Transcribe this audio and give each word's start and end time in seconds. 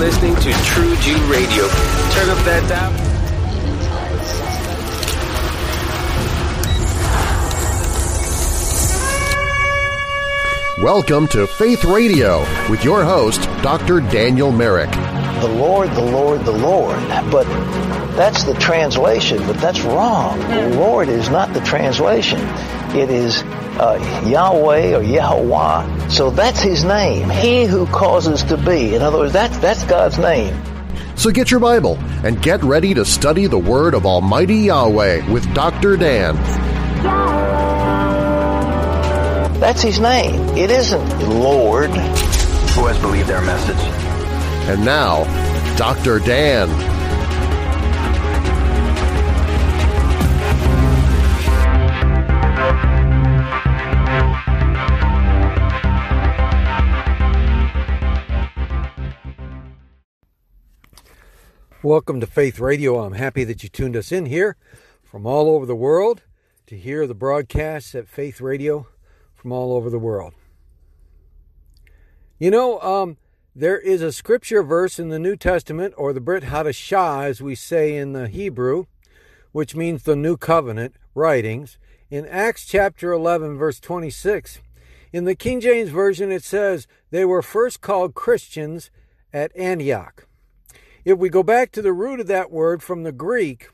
listening 0.00 0.34
to 0.36 0.50
True 0.64 0.96
Jew 0.96 1.18
Radio. 1.26 1.68
Turn 1.68 2.30
up 2.30 2.42
that 2.46 2.64
dial. 2.70 2.90
Welcome 10.82 11.28
to 11.28 11.46
Faith 11.46 11.84
Radio 11.84 12.40
with 12.70 12.82
your 12.82 13.04
host, 13.04 13.42
Dr. 13.62 14.00
Daniel 14.00 14.50
Merrick. 14.50 14.90
The 14.90 15.52
Lord, 15.54 15.90
the 15.90 16.00
Lord, 16.00 16.46
the 16.46 16.52
Lord. 16.52 16.98
But 17.30 17.44
that's 18.16 18.44
the 18.44 18.54
translation, 18.54 19.36
but 19.46 19.58
that's 19.58 19.82
wrong. 19.82 20.38
The 20.38 20.76
Lord 20.76 21.10
is 21.10 21.28
not 21.28 21.52
the 21.52 21.60
translation. 21.60 22.40
It 22.96 23.10
is 23.10 23.42
uh, 23.42 24.24
Yahweh 24.26 24.96
or 24.96 25.02
Yahweh. 25.02 25.99
So 26.10 26.30
that's 26.30 26.60
his 26.60 26.82
name. 26.82 27.30
He 27.30 27.64
who 27.66 27.86
causes 27.86 28.42
to 28.44 28.56
be. 28.56 28.96
In 28.96 29.02
other 29.02 29.18
words, 29.18 29.32
that's, 29.32 29.56
that's 29.58 29.84
God's 29.84 30.18
name. 30.18 30.60
So 31.16 31.30
get 31.30 31.50
your 31.50 31.60
Bible 31.60 31.98
and 32.24 32.42
get 32.42 32.62
ready 32.64 32.94
to 32.94 33.04
study 33.04 33.46
the 33.46 33.58
Word 33.58 33.94
of 33.94 34.04
Almighty 34.06 34.56
Yahweh 34.56 35.30
with 35.30 35.52
Dr. 35.54 35.96
Dan. 35.96 36.34
That's 39.60 39.82
his 39.82 40.00
name. 40.00 40.40
It 40.56 40.70
isn't 40.70 41.28
Lord. 41.28 41.90
Who 41.90 42.86
has 42.86 42.98
believed 43.00 43.28
their 43.28 43.42
message? 43.42 43.76
And 44.68 44.84
now, 44.84 45.24
Dr. 45.76 46.18
Dan. 46.18 46.89
Welcome 61.82 62.20
to 62.20 62.26
Faith 62.26 62.60
Radio. 62.60 62.98
I'm 62.98 63.14
happy 63.14 63.42
that 63.44 63.62
you 63.62 63.70
tuned 63.70 63.96
us 63.96 64.12
in 64.12 64.26
here 64.26 64.58
from 65.02 65.24
all 65.24 65.48
over 65.48 65.64
the 65.64 65.74
world 65.74 66.20
to 66.66 66.76
hear 66.76 67.06
the 67.06 67.14
broadcasts 67.14 67.94
at 67.94 68.06
Faith 68.06 68.38
Radio 68.42 68.86
from 69.34 69.50
all 69.50 69.72
over 69.72 69.88
the 69.88 69.98
world. 69.98 70.34
You 72.38 72.50
know, 72.50 72.78
um, 72.80 73.16
there 73.56 73.78
is 73.78 74.02
a 74.02 74.12
scripture 74.12 74.62
verse 74.62 74.98
in 74.98 75.08
the 75.08 75.18
New 75.18 75.36
Testament, 75.36 75.94
or 75.96 76.12
the 76.12 76.20
Brit 76.20 76.42
Hadashah, 76.42 77.24
as 77.24 77.40
we 77.40 77.54
say 77.54 77.96
in 77.96 78.12
the 78.12 78.28
Hebrew, 78.28 78.84
which 79.52 79.74
means 79.74 80.02
the 80.02 80.14
New 80.14 80.36
Covenant 80.36 80.96
writings, 81.14 81.78
in 82.10 82.26
Acts 82.26 82.66
chapter 82.66 83.10
11, 83.10 83.56
verse 83.56 83.80
26. 83.80 84.60
In 85.14 85.24
the 85.24 85.34
King 85.34 85.62
James 85.62 85.88
Version, 85.88 86.30
it 86.30 86.44
says, 86.44 86.86
They 87.10 87.24
were 87.24 87.40
first 87.40 87.80
called 87.80 88.12
Christians 88.12 88.90
at 89.32 89.50
Antioch. 89.56 90.26
If 91.04 91.18
we 91.18 91.28
go 91.28 91.42
back 91.42 91.72
to 91.72 91.82
the 91.82 91.92
root 91.92 92.20
of 92.20 92.26
that 92.26 92.50
word 92.50 92.82
from 92.82 93.04
the 93.04 93.12
Greek, 93.12 93.70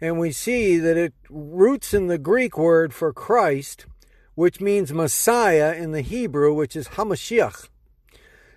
and 0.00 0.18
we 0.18 0.32
see 0.32 0.78
that 0.78 0.96
it 0.96 1.14
roots 1.28 1.92
in 1.94 2.06
the 2.06 2.18
Greek 2.18 2.56
word 2.56 2.94
for 2.94 3.12
Christ, 3.12 3.86
which 4.34 4.60
means 4.60 4.92
Messiah 4.92 5.74
in 5.74 5.92
the 5.92 6.00
Hebrew, 6.00 6.54
which 6.54 6.76
is 6.76 6.88
Hamashiach. 6.88 7.68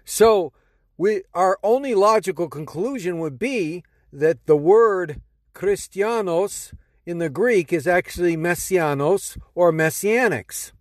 So, 0.05 0.53
we, 0.97 1.23
our 1.33 1.59
only 1.63 1.93
logical 1.93 2.49
conclusion 2.49 3.19
would 3.19 3.37
be 3.37 3.83
that 4.11 4.45
the 4.45 4.57
word 4.57 5.21
Christianos 5.53 6.73
in 7.05 7.19
the 7.19 7.29
Greek 7.29 7.71
is 7.71 7.87
actually 7.87 8.35
Messianos 8.35 9.37
or 9.55 9.71
Messianics. 9.71 10.71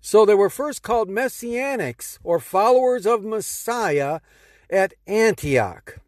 So 0.00 0.24
they 0.24 0.34
were 0.34 0.50
first 0.50 0.82
called 0.82 1.08
Messianics 1.08 2.18
or 2.22 2.38
followers 2.38 3.06
of 3.06 3.24
Messiah 3.24 4.20
at 4.70 4.94
Antioch. 5.06 5.98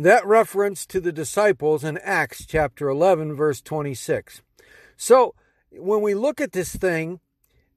That 0.00 0.24
reference 0.24 0.86
to 0.86 1.00
the 1.00 1.10
disciples 1.10 1.82
in 1.82 1.98
Acts 1.98 2.46
chapter 2.46 2.88
11, 2.88 3.34
verse 3.34 3.60
26. 3.60 4.42
So 4.96 5.34
when 5.72 6.02
we 6.02 6.14
look 6.14 6.40
at 6.40 6.52
this 6.52 6.76
thing, 6.76 7.18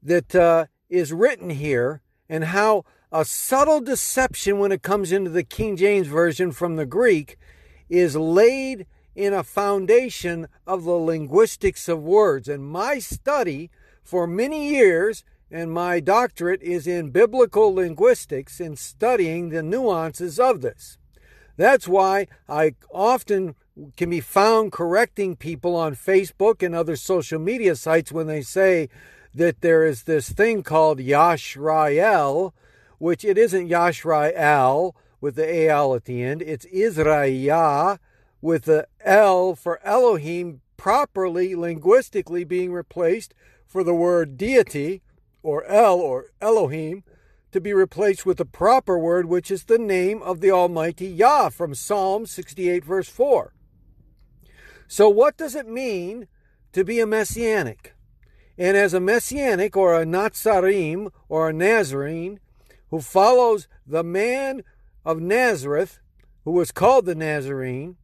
that 0.04 0.36
uh, 0.36 0.66
is 0.88 1.12
written 1.12 1.50
here 1.50 2.04
and 2.30 2.44
how 2.44 2.86
a 3.12 3.26
subtle 3.26 3.81
deception 3.81 4.60
when 4.60 4.72
it 4.72 4.84
comes 4.84 5.12
into 5.12 5.31
the 5.31 5.44
King 5.44 5.76
James 5.76 6.06
Version 6.06 6.52
from 6.52 6.76
the 6.76 6.86
Greek 6.86 7.40
is 7.90 8.16
laid 8.16 8.86
in 9.16 9.34
a 9.34 9.44
foundation 9.44 10.48
of 10.68 10.84
the 10.84 10.92
linguistics 10.92 11.90
of 11.90 12.04
words. 12.04 12.48
And 12.48 12.64
my 12.64 13.00
study 13.00 13.72
for 14.04 14.28
many 14.28 14.70
years 14.70 15.24
and 15.50 15.72
my 15.72 16.00
doctorate 16.00 16.62
is 16.62 16.86
in 16.86 17.10
biblical 17.10 17.74
linguistics 17.74 18.60
in 18.60 18.76
studying 18.76 19.50
the 19.50 19.64
nuances 19.64 20.40
of 20.40 20.62
this. 20.62 21.00
That's 21.62 21.88
why 21.88 22.26
I 22.50 22.74
often 22.92 23.54
can 23.96 24.10
be 24.10 24.20
found 24.20 24.72
correcting 24.72 25.36
people 25.36 25.76
on 25.76 25.96
Facebook 25.96 26.66
and 26.66 26.74
other 26.74 26.96
social 26.96 27.38
media 27.38 27.76
sites 27.76 28.12
when 28.12 28.26
they 28.26 28.42
say 28.42 28.90
that 29.36 29.62
there 29.62 29.86
is 29.86 30.04
this 30.04 30.32
thing 30.32 30.64
called 30.64 30.98
Yashrael, 30.98 32.54
which 32.98 33.24
it 33.24 33.38
isn't 33.38 33.70
Yashrael 33.70 34.94
with 35.22 35.36
the 35.36 35.70
Al 35.70 35.94
at 35.94 36.06
the 36.06 36.24
end. 36.24 36.42
It's 36.42 36.66
Israel 36.66 38.00
with 38.42 38.64
the 38.64 38.88
L 39.02 39.54
for 39.54 39.80
Elohim 39.84 40.62
properly 40.78 41.54
linguistically 41.54 42.44
being 42.44 42.74
replaced 42.74 43.36
for 43.68 43.84
the 43.84 43.94
word 43.94 44.36
deity 44.36 45.04
or 45.44 45.64
El 45.66 46.00
or 46.00 46.32
Elohim 46.42 47.04
to 47.51 47.62
be 47.62 47.73
replaced 47.73 48.25
with 48.25 48.38
the 48.38 48.45
proper 48.45 48.97
word, 48.97 49.25
which 49.25 49.51
is 49.51 49.66
the 49.66 49.78
name 49.78 50.22
of 50.22 50.39
the 50.39 50.51
Almighty 50.51 51.07
Yah 51.07 51.50
from 51.50 51.75
Psalm 51.75 52.25
68, 52.25 52.84
verse 52.85 53.09
4. 53.09 53.53
So, 54.88 55.09
what 55.09 55.38
does 55.38 55.56
it 55.56 55.67
mean 55.67 56.28
to 56.73 56.84
be 56.84 57.00
a 57.00 57.07
messianic? 57.07 57.94
And 58.57 58.78
as 58.78 58.94
a 58.94 59.00
Messianic 59.00 59.75
or 59.75 60.00
a 60.00 60.06
Nazarim 60.06 61.12
or 61.29 61.50
a 61.50 61.53
Nazarene 61.53 62.39
who 62.89 63.01
follows 63.01 63.68
the 63.88 64.03
man 64.03 64.63
of 65.06 65.19
Nazareth, 65.19 66.00
who 66.44 66.51
was 66.51 66.72
called 66.72 67.06
the 67.06 67.16
Nazarene, 67.16 67.95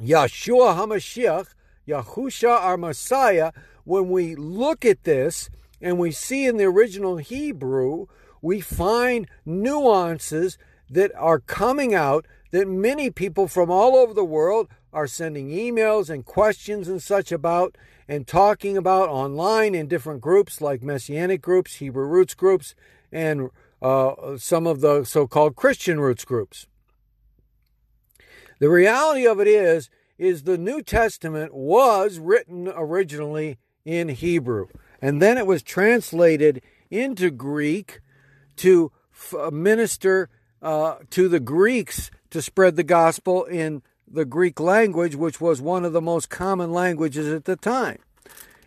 Yeshua 0.00 0.76
HaMashiach, 0.76 1.48
Yahusha 1.86 2.48
our 2.48 2.76
Messiah, 2.76 3.52
when 3.84 4.08
we 4.08 4.34
look 4.34 4.84
at 4.84 5.04
this 5.04 5.50
and 5.80 5.98
we 5.98 6.12
see 6.12 6.46
in 6.46 6.56
the 6.56 6.64
original 6.64 7.16
Hebrew, 7.16 8.06
we 8.42 8.60
find 8.60 9.28
nuances 9.44 10.58
that 10.90 11.12
are 11.16 11.40
coming 11.40 11.94
out 11.94 12.26
that 12.50 12.66
many 12.66 13.10
people 13.10 13.46
from 13.46 13.70
all 13.70 13.96
over 13.96 14.14
the 14.14 14.24
world 14.24 14.68
are 14.92 15.06
sending 15.06 15.50
emails 15.50 16.08
and 16.08 16.24
questions 16.24 16.88
and 16.88 17.02
such 17.02 17.30
about 17.30 17.76
and 18.08 18.26
talking 18.26 18.76
about 18.76 19.08
online 19.10 19.74
in 19.74 19.86
different 19.86 20.22
groups 20.22 20.60
like 20.60 20.82
Messianic 20.82 21.42
groups, 21.42 21.76
Hebrew 21.76 22.06
roots 22.06 22.34
groups, 22.34 22.74
and 23.12 23.50
uh, 23.82 24.38
some 24.38 24.66
of 24.66 24.80
the 24.80 25.04
so 25.04 25.26
called 25.26 25.56
Christian 25.56 26.00
roots 26.00 26.24
groups. 26.24 26.66
The 28.60 28.70
reality 28.70 29.26
of 29.26 29.40
it 29.40 29.46
is, 29.46 29.90
is 30.16 30.42
the 30.42 30.58
New 30.58 30.82
Testament 30.82 31.54
was 31.54 32.18
written 32.18 32.72
originally 32.74 33.58
in 33.84 34.08
Hebrew, 34.08 34.68
and 35.00 35.22
then 35.22 35.38
it 35.38 35.46
was 35.46 35.62
translated 35.62 36.62
into 36.90 37.30
Greek 37.30 38.00
to 38.58 38.92
f- 39.12 39.52
minister 39.52 40.28
uh, 40.62 40.96
to 41.10 41.28
the 41.28 41.40
Greeks 41.40 42.10
to 42.30 42.42
spread 42.42 42.76
the 42.76 42.84
gospel 42.84 43.44
in 43.44 43.82
the 44.10 44.24
Greek 44.24 44.60
language, 44.60 45.14
which 45.14 45.40
was 45.40 45.60
one 45.60 45.84
of 45.84 45.92
the 45.92 46.00
most 46.00 46.30
common 46.30 46.72
languages 46.72 47.28
at 47.28 47.44
the 47.44 47.56
time. 47.56 47.98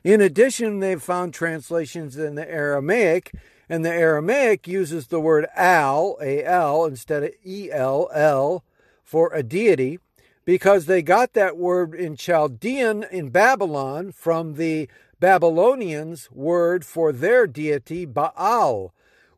In 0.03 0.21
addition, 0.21 0.79
they've 0.79 1.01
found 1.01 1.33
translations 1.33 2.17
in 2.17 2.35
the 2.35 2.49
Aramaic, 2.49 3.31
and 3.69 3.85
the 3.85 3.93
Aramaic 3.93 4.67
uses 4.67 5.07
the 5.07 5.19
word 5.19 5.47
al, 5.55 6.17
A-L, 6.21 6.85
instead 6.85 7.23
of 7.23 7.31
E-L-L 7.43 8.63
for 9.03 9.31
a 9.33 9.43
deity, 9.43 9.99
because 10.43 10.85
they 10.85 11.01
got 11.01 11.33
that 11.33 11.57
word 11.57 11.93
in 11.93 12.15
Chaldean 12.15 13.05
in 13.11 13.29
Babylon 13.29 14.11
from 14.11 14.55
the 14.55 14.89
Babylonians' 15.19 16.31
word 16.31 16.83
for 16.83 17.11
their 17.11 17.45
deity, 17.45 18.05
Baal, 18.05 18.91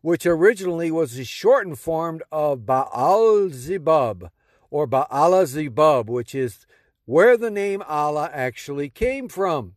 which 0.04 0.26
originally 0.26 0.90
was 0.90 1.14
the 1.14 1.24
shortened 1.24 1.78
form 1.78 2.20
of 2.30 2.66
Baal 2.66 3.48
Zebub 3.48 4.30
or 4.68 4.86
Baala 4.86 5.46
Zebub, 5.46 6.10
which 6.10 6.34
is 6.34 6.66
where 7.06 7.38
the 7.38 7.50
name 7.50 7.82
Allah 7.88 8.28
actually 8.30 8.90
came 8.90 9.30
from. 9.30 9.76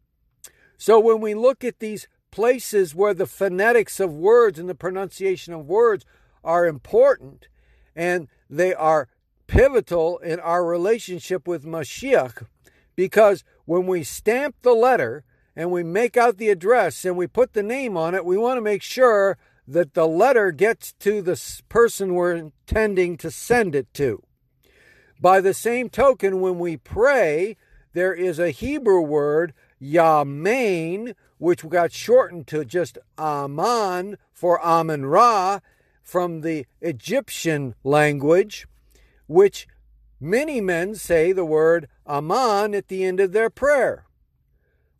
So 0.77 0.99
when 0.99 1.21
we 1.21 1.33
look 1.33 1.63
at 1.63 1.79
these 1.79 2.09
places 2.29 2.93
where 2.93 3.13
the 3.13 3.25
phonetics 3.25 4.01
of 4.01 4.11
words 4.11 4.59
and 4.59 4.67
the 4.67 4.75
pronunciation 4.75 5.53
of 5.53 5.65
words 5.65 6.03
are 6.43 6.65
important 6.65 7.47
and 7.95 8.27
they 8.49 8.73
are 8.73 9.07
pivotal 9.47 10.17
in 10.17 10.41
our 10.41 10.65
relationship 10.65 11.47
with 11.47 11.63
Mashiach, 11.63 12.45
because 12.97 13.45
when 13.63 13.87
we 13.87 14.03
stamp 14.03 14.57
the 14.61 14.73
letter 14.73 15.23
and 15.55 15.71
we 15.71 15.83
make 15.83 16.17
out 16.17 16.35
the 16.37 16.49
address 16.49 17.05
and 17.05 17.15
we 17.15 17.27
put 17.27 17.53
the 17.53 17.63
name 17.63 17.95
on 17.95 18.13
it, 18.13 18.25
we 18.25 18.37
want 18.37 18.57
to 18.57 18.61
make 18.61 18.83
sure 18.83 19.37
that 19.67 19.93
the 19.93 20.07
letter 20.07 20.51
gets 20.51 20.93
to 20.93 21.21
the 21.21 21.39
person 21.67 22.13
we're 22.13 22.35
intending 22.35 23.17
to 23.17 23.29
send 23.29 23.75
it 23.75 23.93
to. 23.95 24.23
By 25.19 25.41
the 25.41 25.53
same 25.53 25.89
token, 25.89 26.39
when 26.39 26.57
we 26.59 26.77
pray, 26.77 27.57
there 27.93 28.13
is 28.13 28.39
a 28.39 28.51
Hebrew 28.51 29.01
word, 29.01 29.53
Yamein, 29.81 31.15
which 31.37 31.67
got 31.67 31.91
shortened 31.91 32.47
to 32.47 32.63
just 32.63 32.97
Aman 33.17 34.17
for 34.31 34.61
Amen 34.63 35.05
Ra 35.05 35.59
from 36.03 36.41
the 36.41 36.65
Egyptian 36.79 37.75
language, 37.83 38.67
which 39.27 39.67
many 40.19 40.61
men 40.61 40.95
say 40.95 41.31
the 41.31 41.45
word 41.45 41.89
Aman 42.05 42.73
at 42.73 42.87
the 42.87 43.03
end 43.03 43.19
of 43.19 43.33
their 43.33 43.49
prayer. 43.49 44.05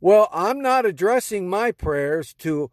Well, 0.01 0.27
I'm 0.31 0.61
not 0.61 0.85
addressing 0.85 1.49
my 1.49 1.71
prayers 1.71 2.33
to 2.39 2.69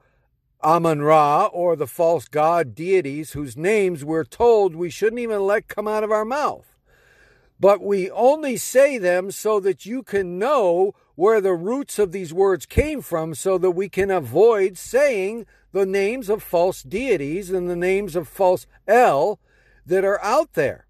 Amun 0.64 1.02
Ra 1.02 1.46
or 1.52 1.76
the 1.76 1.86
false 1.86 2.26
god 2.26 2.74
deities 2.74 3.32
whose 3.32 3.56
names 3.56 4.04
we're 4.04 4.24
told 4.24 4.74
we 4.74 4.88
shouldn't 4.88 5.20
even 5.20 5.42
let 5.42 5.68
come 5.68 5.86
out 5.86 6.02
of 6.02 6.10
our 6.10 6.24
mouth. 6.24 6.74
But 7.60 7.82
we 7.82 8.10
only 8.10 8.56
say 8.56 8.98
them 8.98 9.30
so 9.30 9.60
that 9.60 9.84
you 9.84 10.02
can 10.02 10.38
know 10.38 10.94
where 11.14 11.40
the 11.40 11.52
roots 11.52 11.98
of 11.98 12.12
these 12.12 12.32
words 12.32 12.66
came 12.66 13.02
from 13.02 13.34
so 13.34 13.58
that 13.58 13.72
we 13.72 13.88
can 13.88 14.10
avoid 14.10 14.76
saying 14.78 15.46
the 15.72 15.86
names 15.86 16.28
of 16.28 16.42
false 16.42 16.82
deities 16.82 17.50
and 17.50 17.68
the 17.68 17.76
names 17.76 18.16
of 18.16 18.26
false 18.26 18.66
El 18.88 19.38
that 19.86 20.04
are 20.04 20.22
out 20.22 20.54
there. 20.54 20.86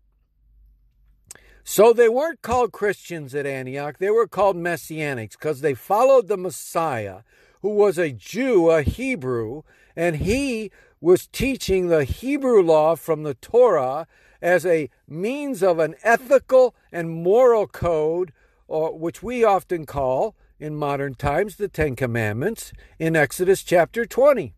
So 1.65 1.93
they 1.93 2.09
weren't 2.09 2.43
called 2.43 2.73
Christians 2.73 3.35
at 3.35 3.47
Antioch, 3.47 3.99
they 3.99 4.11
were 4.11 4.29
called 4.29 4.57
Messianics 4.57 5.33
because 5.33 5.63
they 5.63 5.75
followed 5.75 6.29
the 6.29 6.37
Messiah, 6.37 7.21
who 7.65 7.71
was 7.71 7.97
a 7.97 8.13
Jew, 8.13 8.69
a 8.69 8.83
Hebrew, 8.83 9.63
and 9.97 10.17
he 10.17 10.71
was 11.01 11.27
teaching 11.27 11.89
the 11.89 12.05
Hebrew 12.05 12.63
law 12.63 12.95
from 12.95 13.23
the 13.23 13.33
Torah 13.33 14.07
as 14.43 14.67
a 14.67 14.91
means 15.09 15.63
of 15.63 15.79
an 15.79 15.95
ethical 16.03 16.75
and 16.93 17.09
moral 17.09 17.67
code, 17.67 18.35
or, 18.69 18.95
which 18.99 19.23
we 19.23 19.45
often 19.45 19.87
call 19.87 20.37
in 20.61 20.77
modern 20.77 21.15
times 21.15 21.57
the 21.57 21.69
Ten 21.69 21.97
Commandments 21.97 22.75
in 22.99 23.17
Exodus 23.17 23.63
chapter 23.63 24.05
20. 24.05 24.53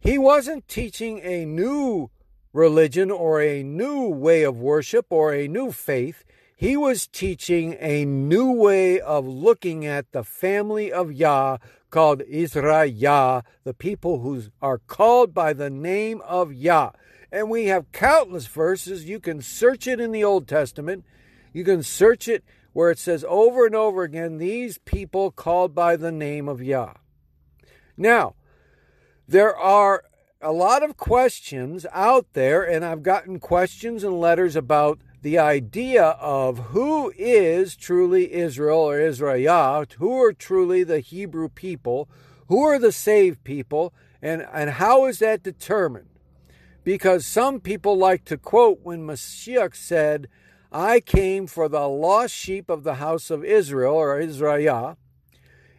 He 0.00 0.16
wasn't 0.16 0.68
teaching 0.68 1.20
a 1.22 1.44
new 1.44 2.08
religion 2.54 3.10
or 3.10 3.42
a 3.42 3.62
new 3.62 4.08
way 4.08 4.44
of 4.44 4.58
worship 4.58 5.08
or 5.10 5.34
a 5.34 5.46
new 5.46 5.70
faith. 5.70 6.24
He 6.56 6.74
was 6.74 7.06
teaching 7.06 7.76
a 7.80 8.06
new 8.06 8.50
way 8.50 8.98
of 8.98 9.26
looking 9.26 9.84
at 9.84 10.12
the 10.12 10.24
family 10.24 10.90
of 10.90 11.12
Yah 11.12 11.58
called 11.92 12.22
Israel, 12.22 13.42
the 13.62 13.74
people 13.74 14.18
who 14.20 14.42
are 14.60 14.78
called 14.78 15.32
by 15.32 15.52
the 15.52 15.70
name 15.70 16.20
of 16.22 16.52
Yah. 16.52 16.90
And 17.30 17.48
we 17.48 17.66
have 17.66 17.92
countless 17.92 18.48
verses. 18.48 19.04
You 19.04 19.20
can 19.20 19.40
search 19.40 19.86
it 19.86 20.00
in 20.00 20.10
the 20.10 20.24
Old 20.24 20.48
Testament. 20.48 21.04
You 21.52 21.62
can 21.62 21.84
search 21.84 22.26
it 22.26 22.42
where 22.72 22.90
it 22.90 22.98
says 22.98 23.24
over 23.28 23.66
and 23.66 23.74
over 23.74 24.02
again, 24.02 24.38
these 24.38 24.78
people 24.78 25.30
called 25.30 25.74
by 25.74 25.94
the 25.94 26.10
name 26.10 26.48
of 26.48 26.62
Yah. 26.62 26.94
Now, 27.96 28.34
there 29.28 29.54
are 29.56 30.04
a 30.40 30.52
lot 30.52 30.82
of 30.82 30.96
questions 30.96 31.86
out 31.92 32.26
there, 32.32 32.62
and 32.62 32.84
I've 32.84 33.02
gotten 33.02 33.38
questions 33.38 34.02
and 34.02 34.18
letters 34.18 34.56
about 34.56 34.98
the 35.22 35.38
idea 35.38 36.02
of 36.02 36.58
who 36.58 37.12
is 37.16 37.76
truly 37.76 38.32
Israel 38.32 38.80
or 38.80 39.00
Israel, 39.00 39.84
who 39.98 40.20
are 40.20 40.32
truly 40.32 40.82
the 40.82 40.98
Hebrew 40.98 41.48
people, 41.48 42.08
who 42.48 42.62
are 42.64 42.78
the 42.78 42.90
saved 42.90 43.44
people, 43.44 43.94
and, 44.20 44.44
and 44.52 44.70
how 44.70 45.06
is 45.06 45.20
that 45.20 45.44
determined? 45.44 46.08
Because 46.82 47.24
some 47.24 47.60
people 47.60 47.96
like 47.96 48.24
to 48.26 48.36
quote 48.36 48.80
when 48.82 49.06
Mashiach 49.06 49.76
said, 49.76 50.26
I 50.72 50.98
came 50.98 51.46
for 51.46 51.68
the 51.68 51.88
lost 51.88 52.34
sheep 52.34 52.68
of 52.68 52.82
the 52.82 52.94
house 52.94 53.30
of 53.30 53.44
Israel 53.44 53.94
or 53.94 54.18
Israel, 54.18 54.98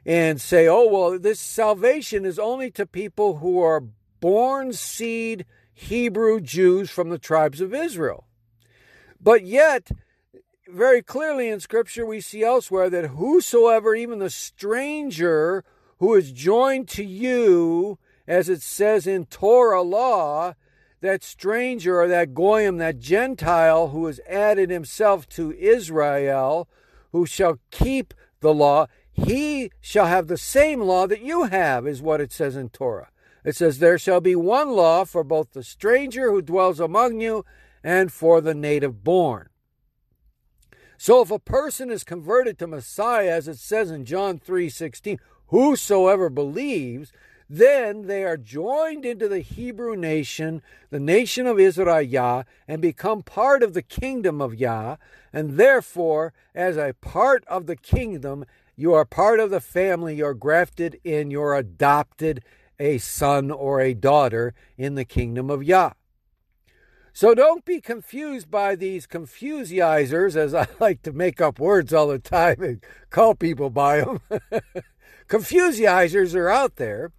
and 0.06 0.40
say, 0.40 0.68
oh, 0.68 0.88
well, 0.88 1.20
this 1.20 1.42
salvation 1.42 2.26
is 2.26 2.40
only 2.40 2.72
to 2.72 2.86
people 2.86 3.38
who 3.38 3.62
are 3.62 3.84
born 4.22 4.72
seed 4.72 5.46
Hebrew 5.74 6.40
Jews 6.40 6.90
from 6.90 7.10
the 7.10 7.18
tribes 7.18 7.60
of 7.60 7.74
Israel. 7.74 8.26
But 9.24 9.46
yet, 9.46 9.90
very 10.68 11.02
clearly 11.02 11.48
in 11.48 11.62
Scripture, 11.62 12.06
we 12.06 12.20
see 12.20 12.44
elsewhere 12.44 12.90
that 12.90 13.12
whosoever, 13.12 13.96
even 13.96 14.20
the 14.20 14.30
stranger 14.30 15.64
who 16.00 16.14
is 16.16 16.34
joined 16.34 16.90
to 16.90 17.06
you, 17.06 18.00
as 18.28 18.50
it 18.50 18.62
says 18.62 19.08
in 19.08 19.26
Torah 19.26 19.82
law, 19.82 20.56
that 21.00 21.24
stranger 21.24 22.02
or 22.02 22.08
that 22.10 22.34
goyim, 22.34 22.78
that 22.78 23.00
Gentile 23.00 23.90
who 23.90 24.08
has 24.08 24.20
added 24.28 24.70
himself 24.70 25.28
to 25.30 25.54
Israel, 25.54 26.68
who 27.14 27.26
shall 27.26 27.60
keep 27.72 28.14
the 28.42 28.54
law, 28.54 28.88
he 29.14 29.72
shall 29.80 30.08
have 30.08 30.28
the 30.28 30.38
same 30.38 30.82
law 30.82 31.08
that 31.08 31.22
you 31.22 31.44
have, 31.44 31.88
is 31.88 32.02
what 32.02 32.20
it 32.20 32.34
says 32.34 32.58
in 32.58 32.70
Torah. 32.70 33.10
It 33.46 33.56
says, 33.56 33.80
There 33.80 33.98
shall 33.98 34.22
be 34.22 34.36
one 34.36 34.72
law 34.72 35.06
for 35.06 35.24
both 35.24 35.52
the 35.52 35.64
stranger 35.64 36.30
who 36.32 36.42
dwells 36.42 36.80
among 36.80 37.22
you 37.22 37.46
and 37.84 38.12
for 38.12 38.42
the 38.42 38.54
native 38.54 39.04
born. 39.04 39.50
So 40.98 41.22
if 41.22 41.32
a 41.32 41.40
person 41.40 41.92
is 41.92 42.04
converted 42.04 42.58
to 42.60 42.68
Messiah, 42.68 43.32
as 43.32 43.48
it 43.48 43.58
says 43.58 43.92
in 43.92 44.06
John 44.06 44.40
3 44.40 44.70
16, 44.70 45.20
whosoever 45.48 46.30
believes, 46.30 47.12
then 47.50 48.08
they 48.08 48.24
are 48.24 48.38
joined 48.38 49.06
into 49.06 49.28
the 49.28 49.42
Hebrew 49.42 49.96
nation, 49.96 50.62
the 50.90 51.00
nation 51.00 51.46
of 51.46 51.60
Israel, 51.60 52.02
Yah, 52.02 52.44
and 52.68 52.82
become 52.82 53.22
part 53.22 53.64
of 53.64 53.74
the 53.74 53.82
kingdom 53.82 54.42
of 54.42 54.56
Yah. 54.56 54.96
And 55.32 55.58
therefore, 55.58 56.34
as 56.56 56.78
a 56.78 56.96
part 57.02 57.44
of 57.48 57.66
the 57.66 57.76
kingdom, 57.76 58.46
you 58.76 58.94
are 58.94 59.06
part 59.06 59.40
of 59.40 59.50
the 59.50 59.60
family, 59.60 60.16
you're 60.16 60.34
grafted 60.34 61.00
in, 61.04 61.32
you're 61.32 61.54
adopted 61.54 62.44
a 62.80 62.98
son 62.98 63.52
or 63.52 63.82
a 63.82 63.94
daughter 63.94 64.54
in 64.78 64.96
the 64.96 65.06
kingdom 65.06 65.50
of 65.50 65.64
Yah. 65.64 65.92
So 67.16 67.36
don't 67.36 67.64
be 67.64 67.80
confused 67.80 68.50
by 68.50 68.76
these 68.76 69.06
confuseizers, 69.06 70.36
as 70.36 70.56
I 70.56 70.68
like 70.80 71.04
to 71.04 71.14
make 71.14 71.40
up 71.40 71.60
words 71.60 71.94
all 71.94 72.08
the 72.08 72.18
time 72.18 72.62
and 72.64 72.84
call 73.12 73.36
people 73.36 73.70
by 73.70 74.02
them. 74.02 74.22
confuseizers 75.28 76.34
are 76.34 76.50
out 76.50 76.78
there, 76.78 77.12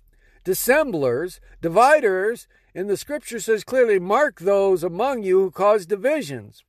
dissemblers, 0.42 1.40
dividers, 1.62 2.48
and 2.74 2.90
the 2.90 2.96
scripture 2.96 3.38
says 3.38 3.62
clearly, 3.62 4.00
mark 4.00 4.40
those 4.40 4.82
among 4.82 5.22
you 5.22 5.38
who 5.38 5.50
cause 5.52 5.86
divisions. 5.86 6.64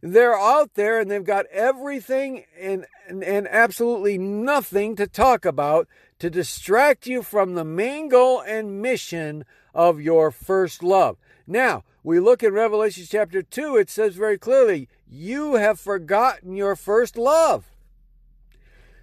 They're 0.00 0.38
out 0.38 0.74
there 0.74 0.98
and 0.98 1.10
they've 1.10 1.22
got 1.22 1.44
everything 1.46 2.44
and, 2.58 2.86
and, 3.06 3.22
and 3.22 3.46
absolutely 3.48 4.16
nothing 4.16 4.96
to 4.96 5.06
talk 5.06 5.44
about 5.44 5.88
to 6.20 6.30
distract 6.30 7.06
you 7.06 7.22
from 7.22 7.54
the 7.54 7.64
main 7.64 8.08
goal 8.08 8.40
and 8.40 8.80
mission 8.80 9.44
of 9.74 10.00
your 10.00 10.30
first 10.30 10.82
love. 10.82 11.18
Now, 11.46 11.84
we 12.06 12.20
look 12.20 12.44
in 12.44 12.54
Revelation 12.54 13.04
chapter 13.10 13.42
2, 13.42 13.78
it 13.78 13.90
says 13.90 14.14
very 14.14 14.38
clearly, 14.38 14.88
You 15.10 15.56
have 15.56 15.80
forgotten 15.80 16.54
your 16.54 16.76
first 16.76 17.16
love. 17.16 17.64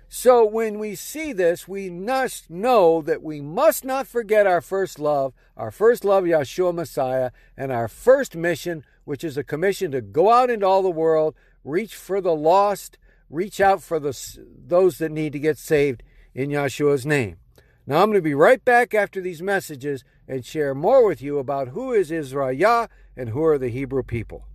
So 0.07 0.45
when 0.45 0.79
we 0.79 0.95
see 0.95 1.33
this, 1.33 1.67
we 1.67 1.89
must 1.89 2.49
know 2.49 3.01
that 3.01 3.21
we 3.21 3.41
must 3.41 3.83
not 3.83 4.07
forget 4.07 4.47
our 4.47 4.61
first 4.61 4.99
love, 4.99 5.33
our 5.57 5.69
first 5.69 6.05
love, 6.05 6.23
Yeshua 6.23 6.73
Messiah, 6.73 7.31
and 7.57 7.73
our 7.73 7.89
first 7.89 8.37
mission, 8.37 8.85
which 9.03 9.25
is 9.25 9.35
a 9.35 9.43
commission 9.43 9.91
to 9.91 9.99
go 9.99 10.31
out 10.31 10.49
into 10.49 10.65
all 10.65 10.81
the 10.81 10.89
world, 10.89 11.35
reach 11.65 11.95
for 11.95 12.21
the 12.21 12.33
lost, 12.33 12.97
reach 13.29 13.59
out 13.59 13.83
for 13.83 13.99
the, 13.99 14.17
those 14.65 14.97
that 14.99 15.11
need 15.11 15.33
to 15.33 15.39
get 15.39 15.57
saved, 15.57 16.03
in 16.33 16.51
Yeshua's 16.51 17.05
name. 17.05 17.35
Now 17.85 18.01
I'm 18.01 18.09
going 18.09 18.17
to 18.17 18.21
be 18.21 18.33
right 18.33 18.63
back 18.63 18.93
after 18.93 19.19
these 19.19 19.41
messages 19.41 20.05
and 20.27 20.45
share 20.45 20.73
more 20.73 21.05
with 21.05 21.21
you 21.21 21.37
about 21.37 21.69
who 21.69 21.91
is 21.91 22.11
Israel 22.11 22.87
and 23.17 23.29
who 23.29 23.43
are 23.43 23.57
the 23.57 23.67
Hebrew 23.67 24.03
people. 24.03 24.45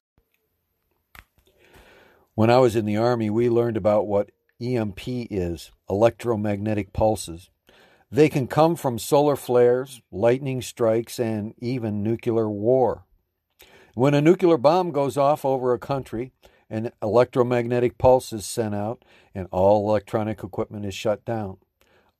When 2.34 2.50
I 2.50 2.58
was 2.58 2.76
in 2.76 2.86
the 2.86 2.96
Army, 2.96 3.30
we 3.30 3.48
learned 3.48 3.76
about 3.76 4.06
what 4.06 4.30
EMP 4.60 5.00
is 5.06 5.70
electromagnetic 5.90 6.92
pulses. 6.92 7.50
They 8.10 8.28
can 8.28 8.46
come 8.46 8.76
from 8.76 8.98
solar 8.98 9.36
flares, 9.36 10.00
lightning 10.10 10.62
strikes, 10.62 11.18
and 11.18 11.54
even 11.58 12.02
nuclear 12.02 12.48
war. 12.48 13.04
When 13.94 14.14
a 14.14 14.20
nuclear 14.20 14.56
bomb 14.56 14.90
goes 14.90 15.16
off 15.16 15.44
over 15.44 15.72
a 15.72 15.78
country, 15.78 16.32
an 16.68 16.90
electromagnetic 17.02 17.98
pulse 17.98 18.32
is 18.32 18.44
sent 18.44 18.74
out 18.74 19.04
and 19.34 19.48
all 19.50 19.88
electronic 19.88 20.42
equipment 20.42 20.84
is 20.84 20.94
shut 20.94 21.24
down. 21.24 21.58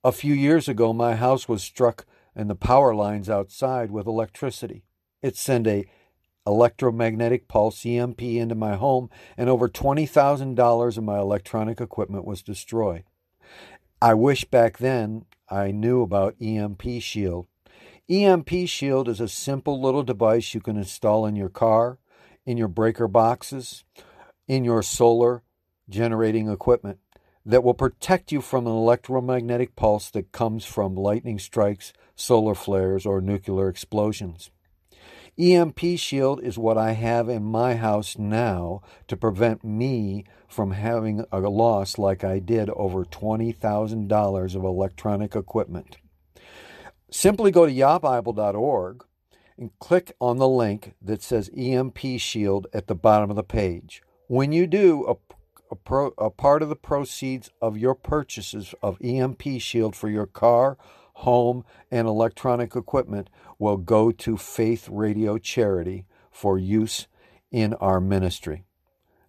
A 0.03 0.11
few 0.11 0.33
years 0.33 0.69
ago, 0.69 0.93
my 0.93 1.15
house 1.15 1.49
was 1.49 1.63
struck 1.63 2.05
and 2.35 2.49
the 2.49 2.55
power 2.55 2.95
lines 2.95 3.29
outside 3.29 3.91
with 3.91 4.07
electricity. 4.07 4.83
It 5.21 5.35
sent 5.35 5.67
a 5.67 5.85
electromagnetic 6.45 7.47
pulse 7.49 7.85
EMP 7.85 8.21
into 8.21 8.55
my 8.55 8.75
home 8.75 9.09
and 9.35 9.49
over 9.49 9.67
$20,000 9.67 10.97
of 10.97 11.03
my 11.03 11.19
electronic 11.19 11.81
equipment 11.81 12.25
was 12.25 12.41
destroyed. 12.41 13.03
I 14.01 14.13
wish 14.13 14.45
back 14.45 14.77
then 14.77 15.25
I 15.49 15.71
knew 15.71 16.01
about 16.01 16.35
EMP 16.41 16.83
Shield. 17.01 17.47
EMP 18.09 18.49
Shield 18.67 19.09
is 19.09 19.19
a 19.19 19.27
simple 19.27 19.81
little 19.81 20.03
device 20.03 20.53
you 20.53 20.61
can 20.61 20.77
install 20.77 21.25
in 21.25 21.35
your 21.35 21.49
car, 21.49 21.99
in 22.45 22.55
your 22.55 22.69
breaker 22.69 23.07
boxes, 23.09 23.83
in 24.47 24.63
your 24.63 24.81
solar 24.81 25.43
generating 25.89 26.49
equipment 26.49 26.99
that 27.45 27.63
will 27.63 27.73
protect 27.73 28.31
you 28.31 28.41
from 28.41 28.67
an 28.67 28.73
electromagnetic 28.73 29.75
pulse 29.75 30.09
that 30.11 30.33
comes 30.33 30.65
from 30.65 30.95
lightning 30.95 31.39
strikes, 31.39 31.93
solar 32.15 32.53
flares, 32.53 33.05
or 33.05 33.21
nuclear 33.21 33.69
explosions. 33.69 34.51
EMP 35.39 35.79
Shield 35.97 36.41
is 36.41 36.57
what 36.57 36.77
I 36.77 36.91
have 36.93 37.29
in 37.29 37.43
my 37.43 37.75
house 37.75 38.17
now 38.17 38.81
to 39.07 39.15
prevent 39.15 39.63
me 39.63 40.25
from 40.47 40.71
having 40.71 41.23
a 41.31 41.39
loss 41.39 41.97
like 41.97 42.23
I 42.23 42.39
did 42.39 42.69
over 42.71 43.05
$20,000 43.05 44.55
of 44.55 44.63
electronic 44.63 45.35
equipment. 45.35 45.97
Simply 47.11 47.51
go 47.51 47.65
to 47.65 47.71
yahbible.org 47.71 49.05
and 49.57 49.79
click 49.79 50.11
on 50.19 50.37
the 50.37 50.47
link 50.47 50.95
that 51.01 51.21
says 51.21 51.51
EMP 51.55 51.99
Shield 52.17 52.67
at 52.73 52.87
the 52.87 52.95
bottom 52.95 53.29
of 53.29 53.35
the 53.35 53.43
page. 53.43 54.01
When 54.27 54.51
you 54.51 54.67
do, 54.67 55.05
a, 55.07 55.15
a, 55.71 55.75
pro, 55.75 56.07
a 56.17 56.29
part 56.29 56.61
of 56.61 56.67
the 56.67 56.75
proceeds 56.75 57.49
of 57.61 57.77
your 57.77 57.95
purchases 57.95 58.75
of 58.83 58.97
EMP 59.01 59.41
Shield 59.59 59.95
for 59.95 60.09
your 60.09 60.25
car, 60.25 60.77
home, 61.13 61.63
and 61.89 62.09
electronic 62.09 62.75
equipment 62.75 63.29
will 63.57 63.77
go 63.77 64.11
to 64.11 64.35
Faith 64.35 64.89
Radio 64.89 65.37
Charity 65.37 66.05
for 66.29 66.59
use 66.59 67.07
in 67.51 67.73
our 67.75 68.01
ministry. 68.01 68.65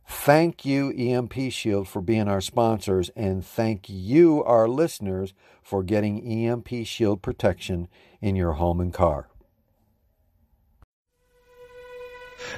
Thank 0.04 0.64
you, 0.64 0.90
EMP 0.90 1.52
Shield, 1.52 1.86
for 1.86 2.02
being 2.02 2.26
our 2.26 2.40
sponsors, 2.40 3.08
and 3.10 3.44
thank 3.44 3.88
you, 3.88 4.42
our 4.42 4.66
listeners, 4.66 5.32
for 5.62 5.84
getting 5.84 6.26
EMP 6.26 6.68
Shield 6.84 7.22
protection 7.22 7.86
in 8.20 8.34
your 8.34 8.54
home 8.54 8.80
and 8.80 8.92
car. 8.92 9.28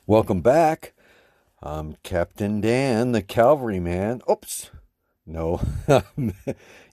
Welcome 0.07 0.43
back. 0.43 0.93
I'm 1.63 1.97
Captain 2.03 2.61
Dan, 2.61 3.13
the 3.13 3.23
Calvary 3.23 3.81
Man. 3.81 4.21
Oops. 4.31 4.71
No. 5.25 5.63